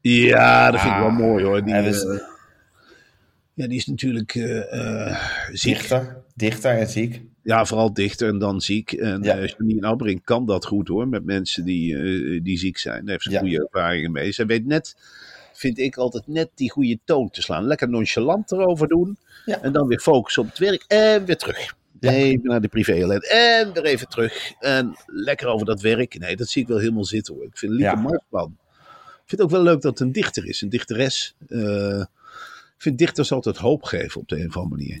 ja 0.00 0.70
dat 0.70 0.80
vind 0.80 0.94
ik 0.94 1.00
wel 1.00 1.10
mooi 1.10 1.44
hoor. 1.44 1.64
Die, 1.64 1.72
Hij 1.74 1.84
was- 1.84 2.04
eh, 2.06 2.18
ja, 3.54 3.66
die 3.66 3.76
is 3.78 3.86
natuurlijk 3.86 4.34
eh, 4.34 5.06
eh, 5.06 5.16
ziek. 5.52 5.72
Dichter, 5.72 6.16
dichter 6.34 6.78
en 6.78 6.88
ziek. 6.88 7.22
Ja, 7.42 7.64
vooral 7.64 7.92
dichter 7.92 8.28
en 8.28 8.38
dan 8.38 8.60
ziek. 8.60 8.92
En 8.92 9.22
Ja. 9.22 9.34
ja. 9.36 9.48
Janine 9.58 9.86
Abbring 9.86 10.24
kan 10.24 10.46
dat 10.46 10.66
goed 10.66 10.88
hoor, 10.88 11.08
met 11.08 11.24
mensen 11.24 11.64
die, 11.64 11.96
eh, 11.96 12.40
die 12.42 12.58
ziek 12.58 12.78
zijn. 12.78 13.00
Daar 13.00 13.10
heeft 13.10 13.22
ze 13.22 13.30
Ja. 13.30 13.38
goede 13.38 13.68
ervaringen 13.70 14.12
mee. 14.12 14.32
Zij 14.32 14.46
weet 14.46 14.66
net, 14.66 14.96
vind 15.52 15.78
ik 15.78 15.96
altijd, 15.96 16.26
net 16.26 16.48
die 16.54 16.70
goede 16.70 16.98
toon 17.04 17.30
te 17.30 17.42
slaan. 17.42 17.64
Lekker 17.64 17.88
nonchalant 17.88 18.52
erover 18.52 18.88
doen. 18.88 19.18
Ja. 19.44 19.62
En 19.62 19.72
dan 19.72 19.86
weer 19.86 20.00
focussen 20.00 20.42
op 20.42 20.48
het 20.48 20.58
werk 20.58 20.84
en 20.88 21.24
weer 21.24 21.36
terug. 21.36 21.76
Ja. 22.00 22.10
Even 22.12 22.40
naar 22.48 22.60
de 22.60 22.68
privé 22.68 22.92
en 23.20 23.72
weer 23.72 23.84
even 23.84 24.08
terug. 24.08 24.52
En 24.58 24.96
lekker 25.06 25.46
over 25.48 25.66
dat 25.66 25.80
werk. 25.80 26.18
Nee, 26.18 26.36
dat 26.36 26.48
zie 26.48 26.62
ik 26.62 26.68
wel 26.68 26.78
helemaal 26.78 27.04
zitten 27.04 27.34
hoor. 27.34 27.44
Ik 27.44 27.58
vind 27.58 27.72
Lieke 27.72 27.84
Ja. 27.86 27.94
Marsman. 27.94 28.56
Ik 28.98 29.34
vind 29.34 29.40
het 29.40 29.42
ook 29.42 29.50
wel 29.50 29.62
leuk 29.62 29.80
dat 29.82 29.98
het 29.98 30.00
een 30.00 30.12
dichter 30.12 30.46
is, 30.46 30.60
een 30.62 30.68
dichteres. 30.68 31.34
Eh, 31.48 31.98
ik 32.76 32.84
vind 32.84 32.98
dichters 32.98 33.32
altijd 33.32 33.56
hoop 33.56 33.82
geven 33.82 34.20
op 34.20 34.28
de 34.28 34.40
een 34.40 34.48
of 34.48 34.56
andere 34.56 34.76
manier. 34.76 35.00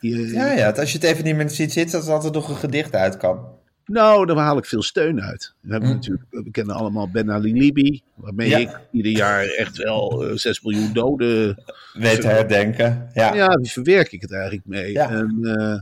Eh, 0.00 0.32
Ja, 0.32 0.52
ja. 0.52 0.70
Als 0.70 0.92
je 0.92 0.98
het 0.98 1.06
even 1.06 1.24
niet 1.24 1.36
meer 1.36 1.50
ziet 1.50 1.72
zitten, 1.72 1.98
dat 1.98 2.08
er 2.08 2.14
altijd 2.14 2.32
nog 2.34 2.48
een 2.48 2.56
gedicht 2.56 2.94
uit 2.94 3.16
kan. 3.16 3.60
Nou, 3.86 4.26
daar 4.26 4.36
haal 4.36 4.56
ik 4.58 4.64
veel 4.64 4.82
steun 4.82 5.22
uit. 5.22 5.54
We, 5.60 5.70
hebben 5.72 5.88
Hm. 5.88 5.94
natuurlijk, 5.94 6.24
we 6.30 6.50
kennen 6.50 6.74
allemaal 6.74 7.10
Ben 7.10 7.30
Ali 7.30 7.52
Libi, 7.52 8.02
waarmee 8.14 8.48
Ja. 8.48 8.58
ik 8.58 8.80
ieder 8.92 9.12
jaar 9.12 9.44
echt 9.44 9.76
wel 9.76 10.24
eh, 10.26 10.36
6 10.36 10.62
miljoen 10.62 10.92
doden. 10.92 11.62
Weet 11.92 12.22
herdenken. 12.22 13.10
Ja. 13.14 13.34
Ja, 13.34 13.48
die 13.56 13.70
verwerk 13.70 14.12
ik 14.12 14.20
het 14.20 14.32
eigenlijk 14.32 14.66
mee. 14.66 14.92
Ja. 14.92 15.10
En 15.10 15.38
eh, 15.42 15.80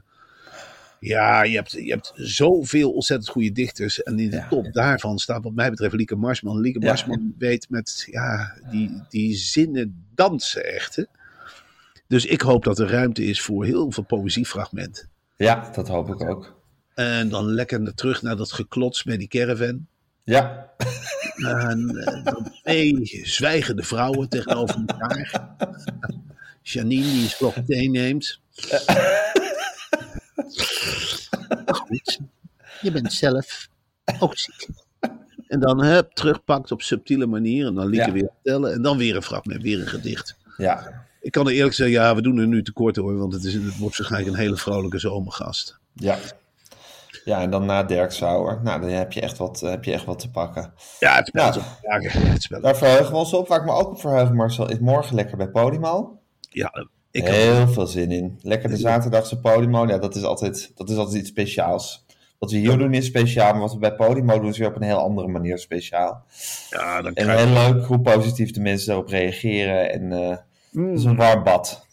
ja, 1.00 1.42
je 1.42 1.54
hebt, 1.56 1.70
je 1.72 1.90
hebt 1.90 2.12
zoveel 2.14 2.92
ontzettend 2.92 3.30
goede 3.30 3.52
dichters. 3.52 4.02
En 4.02 4.18
in 4.18 4.30
de 4.30 4.36
Ja. 4.36 4.48
top 4.48 4.72
daarvan 4.72 5.18
staat, 5.18 5.42
wat 5.42 5.52
mij 5.54 5.70
betreft, 5.70 5.94
Lieke 5.94 6.16
Marsman. 6.16 6.60
Lieke. 6.60 6.78
Marsman 6.78 7.34
weet 7.38 7.66
met 7.70 8.06
ja, 8.10 8.54
die, 8.70 9.02
die 9.08 9.36
zinnen 9.36 10.04
dansen 10.14 10.64
echt. 10.74 10.96
Hè? 10.96 11.04
Dus 12.06 12.26
ik 12.26 12.40
hoop 12.40 12.64
dat 12.64 12.78
er 12.78 12.90
ruimte 12.90 13.24
is 13.24 13.40
voor 13.40 13.64
heel 13.64 13.90
veel 13.92 14.04
poëziefragmenten. 14.04 15.08
ja, 15.36 15.70
dat 15.72 15.88
hoop 15.88 16.08
ik 16.08 16.28
ook. 16.28 16.58
En 16.94 17.28
dan 17.28 17.44
lekker 17.44 17.94
terug 17.94 18.22
naar 18.22 18.36
dat 18.36 18.52
geklots 18.52 19.02
bij 19.02 19.16
die 19.16 19.28
caravan. 19.28 19.86
Ja, 20.24 20.70
En 21.36 21.96
eh, 22.04 22.24
dan 22.24 22.52
twee 22.62 23.20
zwijgende 23.22 23.82
vrouwen 23.82 24.28
tegenover 24.28 24.76
elkaar. 24.86 25.48
Janine 26.62 27.02
die 27.12 27.22
een 27.22 27.28
slok 27.28 27.54
thee 27.66 27.90
neemt. 27.90 28.40
Goed, 31.76 32.18
je 32.80 32.90
bent 32.92 33.12
zelf 33.12 33.68
ook 34.18 34.36
ziek. 34.38 34.68
En 35.48 35.60
dan 35.60 35.84
hup, 35.84 36.10
terugpakt 36.12 36.72
op 36.72 36.82
subtiele 36.82 37.26
manier. 37.26 37.66
En 37.66 37.74
dan 37.74 37.86
Lieke 37.86 38.06
Ja. 38.06 38.12
weer 38.12 38.30
vertellen. 38.34 38.72
En 38.72 38.82
dan 38.82 38.96
weer 38.98 39.16
een 39.16 39.22
fragment, 39.22 39.62
weer 39.62 39.80
een 39.80 39.86
gedicht. 39.86 40.36
ja, 40.56 41.04
Ik 41.20 41.30
kan 41.32 41.46
er 41.46 41.52
eerlijk 41.52 41.74
zeggen, 41.74 41.96
ja, 41.96 42.14
we 42.14 42.22
doen 42.22 42.38
er 42.38 42.46
nu 42.46 42.62
tekort 42.62 42.96
hoor. 42.96 43.18
Want 43.18 43.32
het, 43.32 43.44
is, 43.44 43.54
het 43.54 43.76
wordt 43.78 43.96
waarschijnlijk 43.98 44.34
een 44.34 44.40
hele 44.40 44.56
vrolijke 44.56 44.98
zomergast. 44.98 45.78
ja. 45.94 46.18
Ja, 47.24 47.40
en 47.40 47.50
dan 47.50 47.66
na 47.66 47.82
Dirk 47.82 48.10
Sauer. 48.12 48.60
Nou, 48.62 48.80
dan 48.80 48.90
heb 48.90 49.12
je 49.12 49.20
echt 49.20 49.38
wat, 49.38 49.60
heb 49.60 49.84
je 49.84 49.92
echt 49.92 50.04
wat 50.04 50.18
te 50.18 50.30
pakken. 50.30 50.72
Ja, 51.00 51.14
het 51.16 51.26
spel 51.26 51.52
Ja. 51.82 51.98
Het 52.20 52.42
spel. 52.42 52.60
Daar 52.60 52.76
verheugen 52.76 53.10
we 53.10 53.16
ons 53.16 53.32
op. 53.32 53.48
Waar 53.48 53.58
ik 53.60 53.64
me 53.64 53.72
ook 53.72 53.88
op 53.88 54.00
verheug, 54.00 54.32
Marcel, 54.32 54.68
is 54.70 54.78
morgen 54.78 55.14
lekker 55.14 55.36
bij 55.36 55.48
Podimo. 55.48 56.18
Ja, 56.40 56.86
ik 57.10 57.26
Heel 57.26 57.68
veel 57.68 57.86
zin 57.86 58.10
in. 58.10 58.38
Lekker 58.42 58.68
de 58.70 58.76
zaterdagse 58.76 59.38
Podimo. 59.40 59.86
Ja, 59.86 59.98
dat 59.98 60.14
is 60.16 60.22
altijd, 60.22 60.72
dat 60.74 60.90
is 60.90 60.96
altijd 60.96 61.18
iets 61.18 61.28
speciaals. 61.28 62.04
Wat 62.38 62.50
we 62.50 62.56
hier 62.56 62.78
doen 62.78 62.94
is 62.94 63.06
speciaal, 63.06 63.52
maar 63.52 63.60
wat 63.60 63.72
we 63.72 63.78
bij 63.78 63.94
Podimo 63.94 64.38
doen 64.40 64.48
is 64.50 64.58
weer 64.58 64.68
op 64.68 64.76
een 64.76 64.82
heel 64.82 64.98
andere 64.98 65.28
manier 65.28 65.58
speciaal. 65.58 66.24
ja, 66.70 67.02
dan 67.02 67.14
En 67.14 67.24
krijg 67.24 67.40
je... 67.40 67.46
heel 67.46 67.72
leuk 67.72 67.84
hoe 67.84 68.00
positief 68.00 68.50
de 68.50 68.60
mensen 68.60 68.86
daarop 68.86 69.08
reageren. 69.08 69.90
En 69.92 70.12
eh 70.12 70.36
Mm. 70.72 70.88
het 70.90 70.98
is 70.98 71.04
een 71.04 71.16
warm 71.16 71.42
bad. 71.44 71.86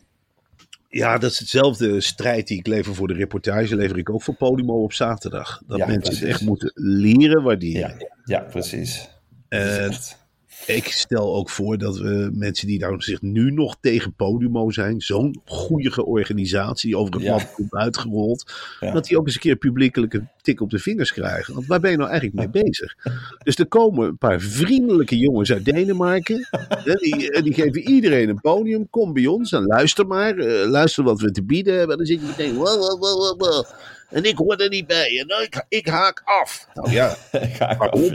Ja, 0.89 1.17
dat 1.17 1.32
is 1.32 1.39
hetzelfde 1.39 2.01
strijd 2.01 2.47
die 2.47 2.58
ik 2.58 2.67
lever 2.67 2.95
voor 2.95 3.08
de 3.08 3.13
reportage, 3.13 3.75
lever 3.75 3.97
ik 3.97 4.10
ook 4.10 4.21
voor 4.23 4.34
Podimo 4.36 4.84
op 4.84 4.93
zaterdag. 4.93 5.62
Dat 5.67 5.77
Ja, 5.77 5.86
mensen 5.86 6.01
precies. 6.03 6.19
het 6.19 6.30
echt 6.30 6.41
moeten 6.41 6.71
leren 6.75 7.43
waarderen. 7.43 7.95
Ja, 7.99 8.08
ja 8.23 8.39
precies. 8.39 9.10
Dat 9.49 9.62
echt- 9.62 10.17
ik 10.65 10.87
stel 10.87 11.35
ook 11.35 11.49
voor 11.49 11.77
dat 11.77 11.97
we 11.97 12.29
mensen 12.33 12.67
die 12.67 12.79
nou 12.79 13.01
zich 13.01 13.21
nu 13.21 13.51
nog 13.51 13.77
tegen 13.81 14.13
Podimo 14.13 14.71
zijn, 14.71 15.01
zo'n 15.01 15.41
goede 15.45 16.05
organisatie, 16.05 16.89
die 16.89 16.97
over 16.99 17.13
het 17.13 17.23
Ja. 17.23 17.29
land 17.29 17.51
komt 17.53 17.73
uitgerold, 17.73 18.53
Ja. 18.79 18.91
dat 18.91 19.05
die 19.05 19.17
ook 19.19 19.25
eens 19.25 19.35
een 19.35 19.41
keer 19.41 19.55
publiekelijke 19.55 20.27
tik 20.41 20.61
op 20.61 20.69
de 20.69 20.79
vingers 20.79 21.13
krijgen. 21.13 21.53
Want 21.53 21.65
waar 21.67 21.79
ben 21.79 21.91
je 21.91 21.97
nou 21.97 22.09
eigenlijk 22.09 22.39
mee 22.53 22.63
bezig? 22.63 22.95
Dus 23.43 23.55
er 23.55 23.67
komen 23.67 24.07
een 24.07 24.17
paar 24.17 24.39
vriendelijke 24.39 25.17
jongens 25.17 25.51
uit 25.51 25.65
Denemarken. 25.65 26.47
die, 26.83 27.31
en 27.31 27.43
die 27.43 27.53
geven 27.53 27.81
iedereen 27.89 28.29
een 28.29 28.41
podium. 28.41 28.89
Kom 28.89 29.13
bij 29.13 29.25
ons 29.25 29.51
en 29.51 29.63
luister 29.65 30.07
maar. 30.07 30.37
eh, 30.37 30.69
luister 30.69 31.03
wat 31.03 31.21
we 31.21 31.31
te 31.31 31.43
bieden 31.43 31.73
hebben. 31.73 31.91
En 31.91 31.97
dan 31.97 32.05
zit 32.05 32.19
je 32.21 32.25
meteen. 32.27 32.55
Wow, 32.55 32.79
wow, 32.79 32.99
wow, 32.99 33.39
wow. 33.39 33.65
En 34.09 34.23
ik 34.23 34.37
hoor 34.37 34.55
er 34.55 34.69
niet 34.69 34.87
bij. 34.87 35.25
En 35.27 35.43
ik, 35.43 35.65
ik 35.69 35.87
haak 35.87 36.21
af. 36.25 36.67
Nou 36.73 36.91
ja, 36.91 37.15
Ja, 37.59 37.77
waarom? 37.77 38.13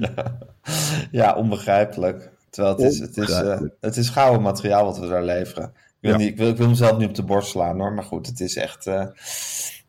Ja, 1.10 1.34
onbegrijpelijk. 1.34 2.30
Terwijl 2.52 2.76
het 2.76 2.84
is, 2.92 2.98
het, 2.98 3.16
is, 3.16 3.28
eh, 3.30 3.60
het 3.80 3.96
is 3.96 4.08
gouden 4.08 4.42
materiaal 4.42 4.84
wat 4.84 4.98
we 4.98 5.08
daar 5.08 5.24
leveren. 5.24 5.64
Ik 5.64 5.72
wil, 6.00 6.10
Ja. 6.10 6.16
niet, 6.16 6.28
ik, 6.28 6.36
wil, 6.36 6.48
ik 6.48 6.56
wil 6.56 6.68
mezelf 6.68 6.98
niet 6.98 7.08
op 7.08 7.14
de 7.14 7.22
borst 7.22 7.48
slaan 7.50 7.80
hoor, 7.80 7.92
maar 7.92 8.04
goed, 8.04 8.26
het 8.26 8.40
is 8.40 8.56
echt. 8.56 8.86
eh, 8.86 9.06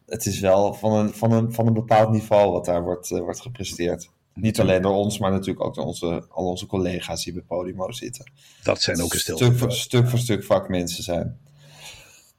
het 0.05 0.25
is 0.25 0.39
wel 0.39 0.73
van 0.73 0.93
een, 0.93 1.13
van 1.13 1.31
een, 1.31 1.53
van 1.53 1.67
een 1.67 1.73
bepaald 1.73 2.11
niveau 2.11 2.51
wat 2.51 2.65
daar 2.65 2.83
wordt, 2.83 3.11
eh, 3.11 3.19
wordt 3.19 3.41
gepresteerd. 3.41 4.09
Niet 4.33 4.59
alleen 4.59 4.81
door 4.81 4.93
ons, 4.95 5.17
maar 5.19 5.31
natuurlijk 5.31 5.65
ook 5.65 5.75
door 5.75 5.85
onze, 5.85 6.25
al 6.29 6.45
onze 6.45 6.65
collega's 6.65 7.23
die 7.23 7.33
bij 7.33 7.41
Podimo 7.47 7.91
zitten. 7.91 8.31
dat 8.63 8.81
zijn 8.81 9.01
ook 9.01 9.13
een 9.13 9.19
stel. 9.19 9.37
Stuk 9.37 9.57
voor, 9.57 9.71
stuk 9.71 10.07
voor 10.09 10.19
stuk 10.19 10.43
vakmensen 10.43 11.03
zijn. 11.03 11.37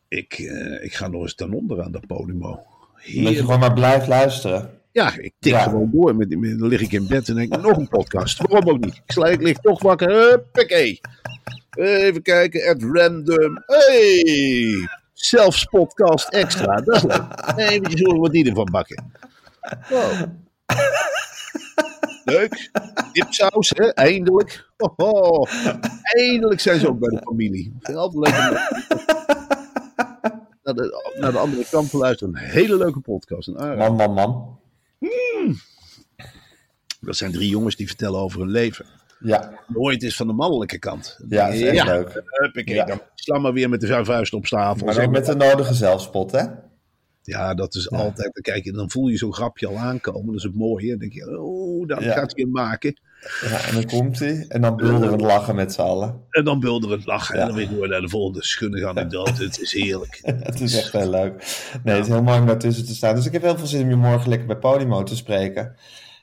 Ik, 0.08 0.38
ik 0.82 0.94
ga 0.94 1.08
nog 1.08 1.22
eens 1.22 1.34
ten 1.34 1.52
onder 1.52 1.82
aan 1.82 1.92
dat 1.92 2.06
Podimo. 2.06 2.50
Dat 2.50 2.62
je 3.04 3.10
Heerlijk. 3.12 3.38
gewoon 3.38 3.58
maar 3.58 3.72
blijft 3.72 4.06
luisteren. 4.06 4.70
Ja, 4.94 5.12
ik 5.18 5.32
tik 5.38 5.52
Ja. 5.52 5.62
gewoon 5.62 5.90
door. 5.92 6.16
Met, 6.16 6.38
met, 6.38 6.58
dan 6.58 6.68
lig 6.68 6.80
ik 6.80 6.92
in 6.92 7.06
bed 7.06 7.28
en 7.28 7.34
denk 7.34 7.56
nog 7.62 7.76
een 7.76 7.88
podcast. 7.88 8.42
Waarom 8.42 8.68
ook 8.70 8.84
niet? 8.84 8.94
Ik, 8.94 9.02
sla, 9.06 9.26
ik 9.26 9.42
lig 9.42 9.56
toch 9.58 9.82
wakker. 9.82 10.10
Huppakee. 10.10 11.00
Even 11.76 12.22
kijken. 12.22 12.68
At 12.68 12.82
random. 12.82 13.62
Hey. 13.66 14.88
Zelfs 15.12 15.64
podcast 15.64 16.28
extra. 16.28 16.76
Dat 16.76 16.94
is 16.96 17.02
leuk. 17.02 17.24
Even 17.56 17.98
zorgen 17.98 18.20
wat 18.20 18.32
die 18.32 18.48
ervan 18.48 18.68
bakken. 18.70 19.12
Wow. 19.88 20.12
Leuk. 22.24 22.70
Dipsaus, 23.12 23.72
hè? 23.74 23.84
Eindelijk. 23.88 24.70
Hoho. 24.76 25.44
Eindelijk 26.02 26.60
zijn 26.60 26.80
ze 26.80 26.88
ook 26.88 26.98
bij 26.98 27.08
de 27.10 27.20
familie. 27.24 27.74
Altijd 27.82 28.28
lekker. 28.28 28.50
Naar 30.62 30.74
de, 30.74 31.12
naar 31.20 31.32
de 31.32 31.38
andere 31.38 31.64
kant 31.70 31.90
te 31.90 31.96
luisteren. 31.96 32.34
Een 32.34 32.40
hele 32.40 32.76
leuke 32.76 33.00
podcast. 33.00 33.48
Een 33.48 33.58
aanrader. 33.58 33.94
Man, 33.94 34.12
man, 34.14 34.58
man. 35.04 35.56
Dat 37.00 37.16
zijn 37.16 37.32
drie 37.32 37.48
jongens 37.48 37.76
die 37.76 37.86
vertellen 37.86 38.20
over 38.20 38.40
hun 38.40 38.50
leven. 38.50 38.86
Ja, 39.20 39.60
Nooit 39.66 40.02
is 40.02 40.16
van 40.16 40.26
de 40.26 40.32
mannelijke 40.32 40.78
kant. 40.78 41.18
ja 41.28 41.44
dat 41.46 41.54
is 41.54 41.62
echt 41.62 41.86
leuk. 41.86 42.22
Huppakee, 42.24 42.74
Ja. 42.74 43.00
dan 43.14 43.52
weer 43.52 43.68
met 43.68 43.80
de 43.80 44.04
vuist 44.04 44.32
op 44.32 44.46
tafel. 44.46 44.86
Maar 44.86 45.04
ook 45.04 45.10
met 45.10 45.26
de 45.26 45.34
nodige 45.34 45.74
zelfspot, 45.74 46.32
hè? 46.32 46.44
Ja, 47.26 47.54
dat 47.54 47.74
is 47.74 47.90
altijd. 47.90 48.30
Dan, 48.32 48.42
kijk, 48.42 48.64
je, 48.64 48.72
dan 48.72 48.90
voel 48.90 49.08
je 49.08 49.16
zo'n 49.16 49.34
grapje 49.34 49.66
al 49.66 49.76
aankomen. 49.76 50.26
Dat 50.26 50.34
is 50.34 50.42
het 50.42 50.54
mooie. 50.54 50.88
Dan 50.88 50.98
denk 50.98 51.12
je, 51.12 51.40
oh, 51.40 51.86
Ja. 51.86 51.96
gaat 52.00 52.32
hij 52.34 52.42
hem 52.42 52.50
maken. 52.50 53.00
Ja, 53.40 53.66
en 53.66 53.74
dan 53.74 53.84
komt 53.84 54.18
hij. 54.18 54.44
En 54.48 54.60
dan 54.60 54.76
bulderend 54.76 55.20
lachen 55.20 55.54
met 55.54 55.72
z'n 55.72 55.80
allen. 55.80 56.20
En 56.30 56.44
dan 56.44 56.60
bulderend 56.60 57.06
lachen. 57.06 57.36
Ja. 57.36 57.40
En 57.40 57.46
dan 57.48 57.56
weer 57.56 57.68
door 57.68 57.88
naar 57.88 58.00
de 58.00 58.08
volgende 58.08 58.44
schunnige 58.44 58.88
anekdote. 58.88 59.44
Het 59.44 59.60
is 59.60 59.72
heerlijk. 59.72 60.20
Het 60.48 60.60
is 60.60 60.76
echt 60.76 60.92
heel 60.92 61.10
leuk. 61.10 61.32
Nee, 61.84 61.94
het 61.94 62.06
is 62.06 62.12
heel 62.12 62.22
mooi 62.22 62.38
om 62.40 62.46
daartussen 62.46 62.86
te 62.86 62.94
staan. 62.94 63.14
Dus 63.14 63.26
ik 63.26 63.32
heb 63.32 63.42
heel 63.42 63.58
veel 63.58 63.66
zin 63.66 63.82
om 63.82 63.88
je 63.88 63.96
morgen 63.96 64.28
lekker 64.28 64.46
bij 64.46 64.56
Podimo 64.56 65.02
te 65.02 65.16
spreken. 65.16 65.76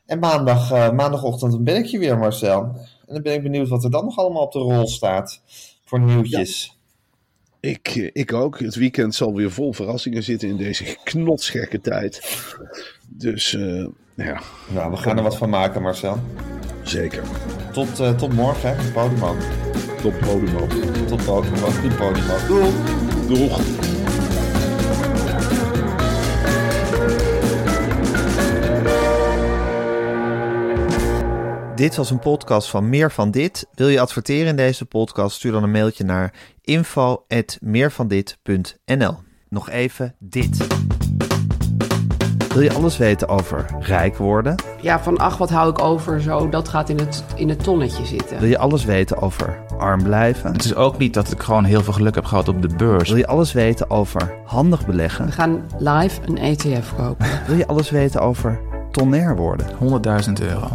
En 0.05 0.19
maandag, 0.19 0.71
eh, 0.71 0.91
maandagochtend 0.91 1.63
ben 1.63 1.75
ik 1.75 1.85
je 1.85 1.99
weer, 1.99 2.17
Marcel. 2.17 2.61
En 3.07 3.13
dan 3.13 3.21
ben 3.21 3.33
ik 3.33 3.43
benieuwd 3.43 3.67
wat 3.67 3.83
er 3.83 3.91
dan 3.91 4.05
nog 4.05 4.17
allemaal 4.17 4.43
op 4.43 4.51
de 4.51 4.59
rol 4.59 4.87
staat. 4.87 5.41
Voor 5.85 5.99
nieuwtjes. 5.99 6.79
Ik, 7.61 8.09
ik 8.13 8.33
ook. 8.33 8.59
Het 8.59 8.75
weekend 8.75 9.15
zal 9.15 9.35
weer 9.35 9.51
vol 9.51 9.73
verrassingen 9.73 10.23
zitten 10.23 10.49
in 10.49 10.57
deze 10.57 10.97
knotsgekke 11.03 11.81
tijd. 11.81 12.21
Dus 13.07 13.53
eh, 13.55 13.85
ja, 14.15 14.41
Nou, 14.73 14.91
we 14.91 14.97
gaan 14.97 15.17
er 15.17 15.23
wat 15.23 15.37
van 15.37 15.49
maken, 15.49 15.81
Marcel. 15.81 16.19
zeker. 16.83 17.23
Tot, 17.73 17.99
eh, 17.99 18.15
tot 18.15 18.33
morgen, 18.33 18.75
hè, 18.77 18.91
Podimo. 18.91 19.35
Top 20.01 20.19
Podimo. 20.19 20.67
Tot 21.07 21.25
Podimo. 21.25 21.67
Goed 21.67 21.95
Podimo. 21.97 22.37
Doei. 22.47 22.69
Doeg. 23.27 23.59
Dit 31.81 31.95
was 31.95 32.09
een 32.09 32.19
podcast 32.19 32.69
van 32.69 32.89
Meer 32.89 33.11
van 33.11 33.31
Dit. 33.31 33.67
Wil 33.73 33.87
je 33.87 33.99
adverteren 33.99 34.47
in 34.47 34.55
deze 34.55 34.85
podcast? 34.85 35.35
Stuur 35.35 35.51
dan 35.51 35.63
een 35.63 35.71
mailtje 35.71 36.03
naar 36.03 36.33
info.meervandit.nl 36.61 39.17
Nog 39.49 39.69
even 39.69 40.15
dit. 40.19 40.67
Wil 42.53 42.61
je 42.61 42.73
alles 42.73 42.97
weten 42.97 43.27
over 43.27 43.65
rijk 43.79 44.17
worden? 44.17 44.55
Ja, 44.81 44.99
van 44.99 45.17
ach, 45.17 45.37
wat 45.37 45.49
hou 45.49 45.69
ik 45.69 45.81
over, 45.81 46.21
zo, 46.21 46.49
dat 46.49 46.69
gaat 46.69 46.89
in 46.89 46.97
het, 46.97 47.23
in 47.35 47.49
het 47.49 47.63
tonnetje 47.63 48.05
zitten. 48.05 48.39
Wil 48.39 48.49
je 48.49 48.57
alles 48.57 48.85
weten 48.85 49.21
over 49.21 49.63
arm 49.77 50.03
blijven? 50.03 50.51
Het 50.51 50.63
is 50.63 50.75
ook 50.75 50.97
niet 50.97 51.13
dat 51.13 51.31
ik 51.31 51.41
gewoon 51.41 51.63
heel 51.63 51.83
veel 51.83 51.93
geluk 51.93 52.15
heb 52.15 52.25
gehad 52.25 52.47
op 52.47 52.61
de 52.61 52.75
beurs. 52.75 53.09
Wil 53.09 53.17
je 53.17 53.27
alles 53.27 53.51
weten 53.51 53.89
over 53.89 54.33
handig 54.45 54.85
beleggen? 54.85 55.25
We 55.25 55.31
gaan 55.31 55.63
live 55.77 56.21
een 56.25 56.37
ETF 56.37 56.95
kopen. 56.95 57.27
Wil 57.47 57.57
je 57.57 57.67
alles 57.67 57.89
weten 57.89 58.21
over 58.21 58.59
tonair 58.91 59.35
worden? 59.35 59.67
100.000 60.27 60.33
euro. 60.41 60.69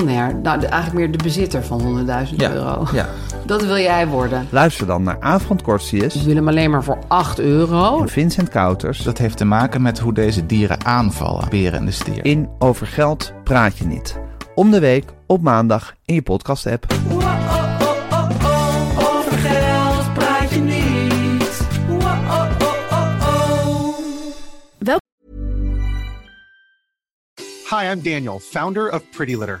Nou 0.00 0.60
de- 0.60 0.66
eigenlijk 0.66 0.92
meer 0.92 1.10
de 1.18 1.22
bezitter 1.24 1.64
van 1.64 1.80
100.000 1.80 2.40
Ja, 2.40 2.52
euro. 2.52 2.86
ja. 2.92 3.08
Dat 3.46 3.64
wil 3.64 3.78
jij 3.78 4.06
worden. 4.06 4.46
Luister 4.50 4.86
dan 4.86 5.02
naar 5.02 5.16
Avond 5.20 5.62
Kortsius 5.62 6.02
Dus 6.02 6.14
we 6.14 6.20
willen 6.28 6.36
hem 6.36 6.48
alleen 6.48 6.70
maar 6.70 6.84
voor 6.84 6.98
8 7.08 7.38
euro. 7.40 8.00
en 8.00 8.08
Vincent 8.08 8.48
Kouters 8.48 9.02
Dat 9.02 9.18
heeft 9.18 9.36
te 9.36 9.44
maken 9.44 9.82
met 9.82 9.98
hoe 9.98 10.14
deze 10.14 10.46
dieren 10.46 10.84
aanvallen, 10.84 11.48
beren 11.48 11.78
en 11.78 11.84
de 11.84 11.90
stier. 11.90 12.24
in 12.24 12.48
Over 12.58 12.86
Geld 12.86 13.32
Praat 13.44 13.78
Je 13.78 13.84
Niet. 13.84 14.18
Om 14.54 14.70
de 14.70 14.80
week 14.80 15.04
op 15.26 15.42
maandag 15.42 15.94
in 16.04 16.14
je 16.14 16.22
podcast-app. 16.22 16.86
Hi, 27.70 27.84
I'm 27.90 28.02
Daniel, 28.02 28.38
founder 28.38 28.90
of 28.92 29.02
Pretty 29.10 29.34
Litter. 29.36 29.60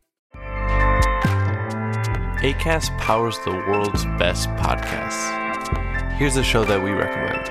ACAST 2.41 2.97
powers 2.97 3.37
the 3.45 3.51
world's 3.51 4.03
best 4.17 4.49
podcasts. 4.57 5.29
Here's 6.13 6.37
a 6.37 6.43
show 6.43 6.65
that 6.65 6.81
we 6.83 6.89
recommend. 6.89 7.45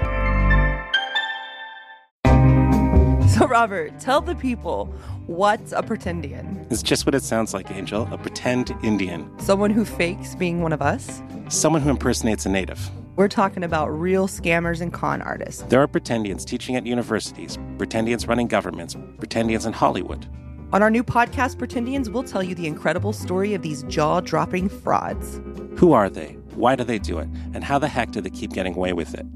So, 3.31 3.46
Robert, 3.46 4.00
tell 4.00 4.20
the 4.20 4.35
people 4.35 4.87
what's 5.29 5.70
a 5.70 5.81
pretendian? 5.81 6.66
It's 6.72 6.83
just 6.83 7.07
what 7.07 7.14
it 7.14 7.22
sounds 7.22 7.55
like, 7.55 7.70
Angel 7.70 8.09
a 8.11 8.18
pretend 8.18 8.74
Indian. 8.83 9.31
Someone 9.38 9.70
who 9.70 9.85
fakes 9.85 10.35
being 10.35 10.61
one 10.61 10.72
of 10.72 10.83
us? 10.83 11.22
Someone 11.50 11.83
who 11.83 11.90
impersonates 11.90 12.44
a 12.44 12.48
native. 12.48 12.90
We're 13.14 13.29
talking 13.29 13.62
about 13.62 13.96
real 13.96 14.26
scammers 14.26 14.81
and 14.81 14.92
con 14.92 15.22
artists. 15.22 15.62
There 15.68 15.81
are 15.81 15.87
pretendians 15.87 16.44
teaching 16.44 16.74
at 16.74 16.85
universities, 16.85 17.59
pretendians 17.76 18.26
running 18.26 18.48
governments, 18.48 18.96
pretendians 18.96 19.68
in 19.68 19.72
Hollywood. 19.72 20.26
On 20.73 20.83
our 20.83 20.91
new 20.91 21.03
podcast, 21.03 21.57
Pretendians, 21.57 22.09
we'll 22.09 22.23
tell 22.23 22.43
you 22.43 22.55
the 22.55 22.67
incredible 22.67 23.13
story 23.13 23.55
of 23.55 23.63
these 23.63 23.83
jaw 23.85 24.21
dropping 24.21 24.69
frauds. 24.69 25.41
Who 25.77 25.93
are 25.93 26.09
they? 26.09 26.37
Why 26.55 26.77
do 26.77 26.85
they 26.85 26.99
do 26.99 27.19
it? 27.19 27.29
And 27.55 27.65
how 27.65 27.79
the 27.79 27.89
heck 27.89 28.13
do 28.13 28.21
they 28.21 28.31
keep 28.31 28.53
getting 28.53 28.75
away 28.75 28.93
with 28.93 29.15
it? 29.15 29.27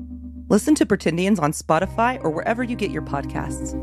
Listen 0.49 0.75
to 0.77 0.87
Pretendians 0.87 1.41
on 1.41 1.53
Spotify 1.53 2.23
or 2.23 2.31
wherever 2.31 2.63
you 2.63 2.77
get 2.77 2.91
your 2.91 3.03
podcasts. 3.03 3.75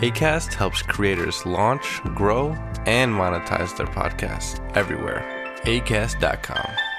ACAST 0.00 0.52
helps 0.52 0.82
creators 0.82 1.46
launch, 1.46 2.00
grow, 2.14 2.50
and 2.86 3.12
monetize 3.12 3.76
their 3.76 3.86
podcasts 3.86 4.60
everywhere. 4.76 5.24
ACAST.com. 5.64 6.93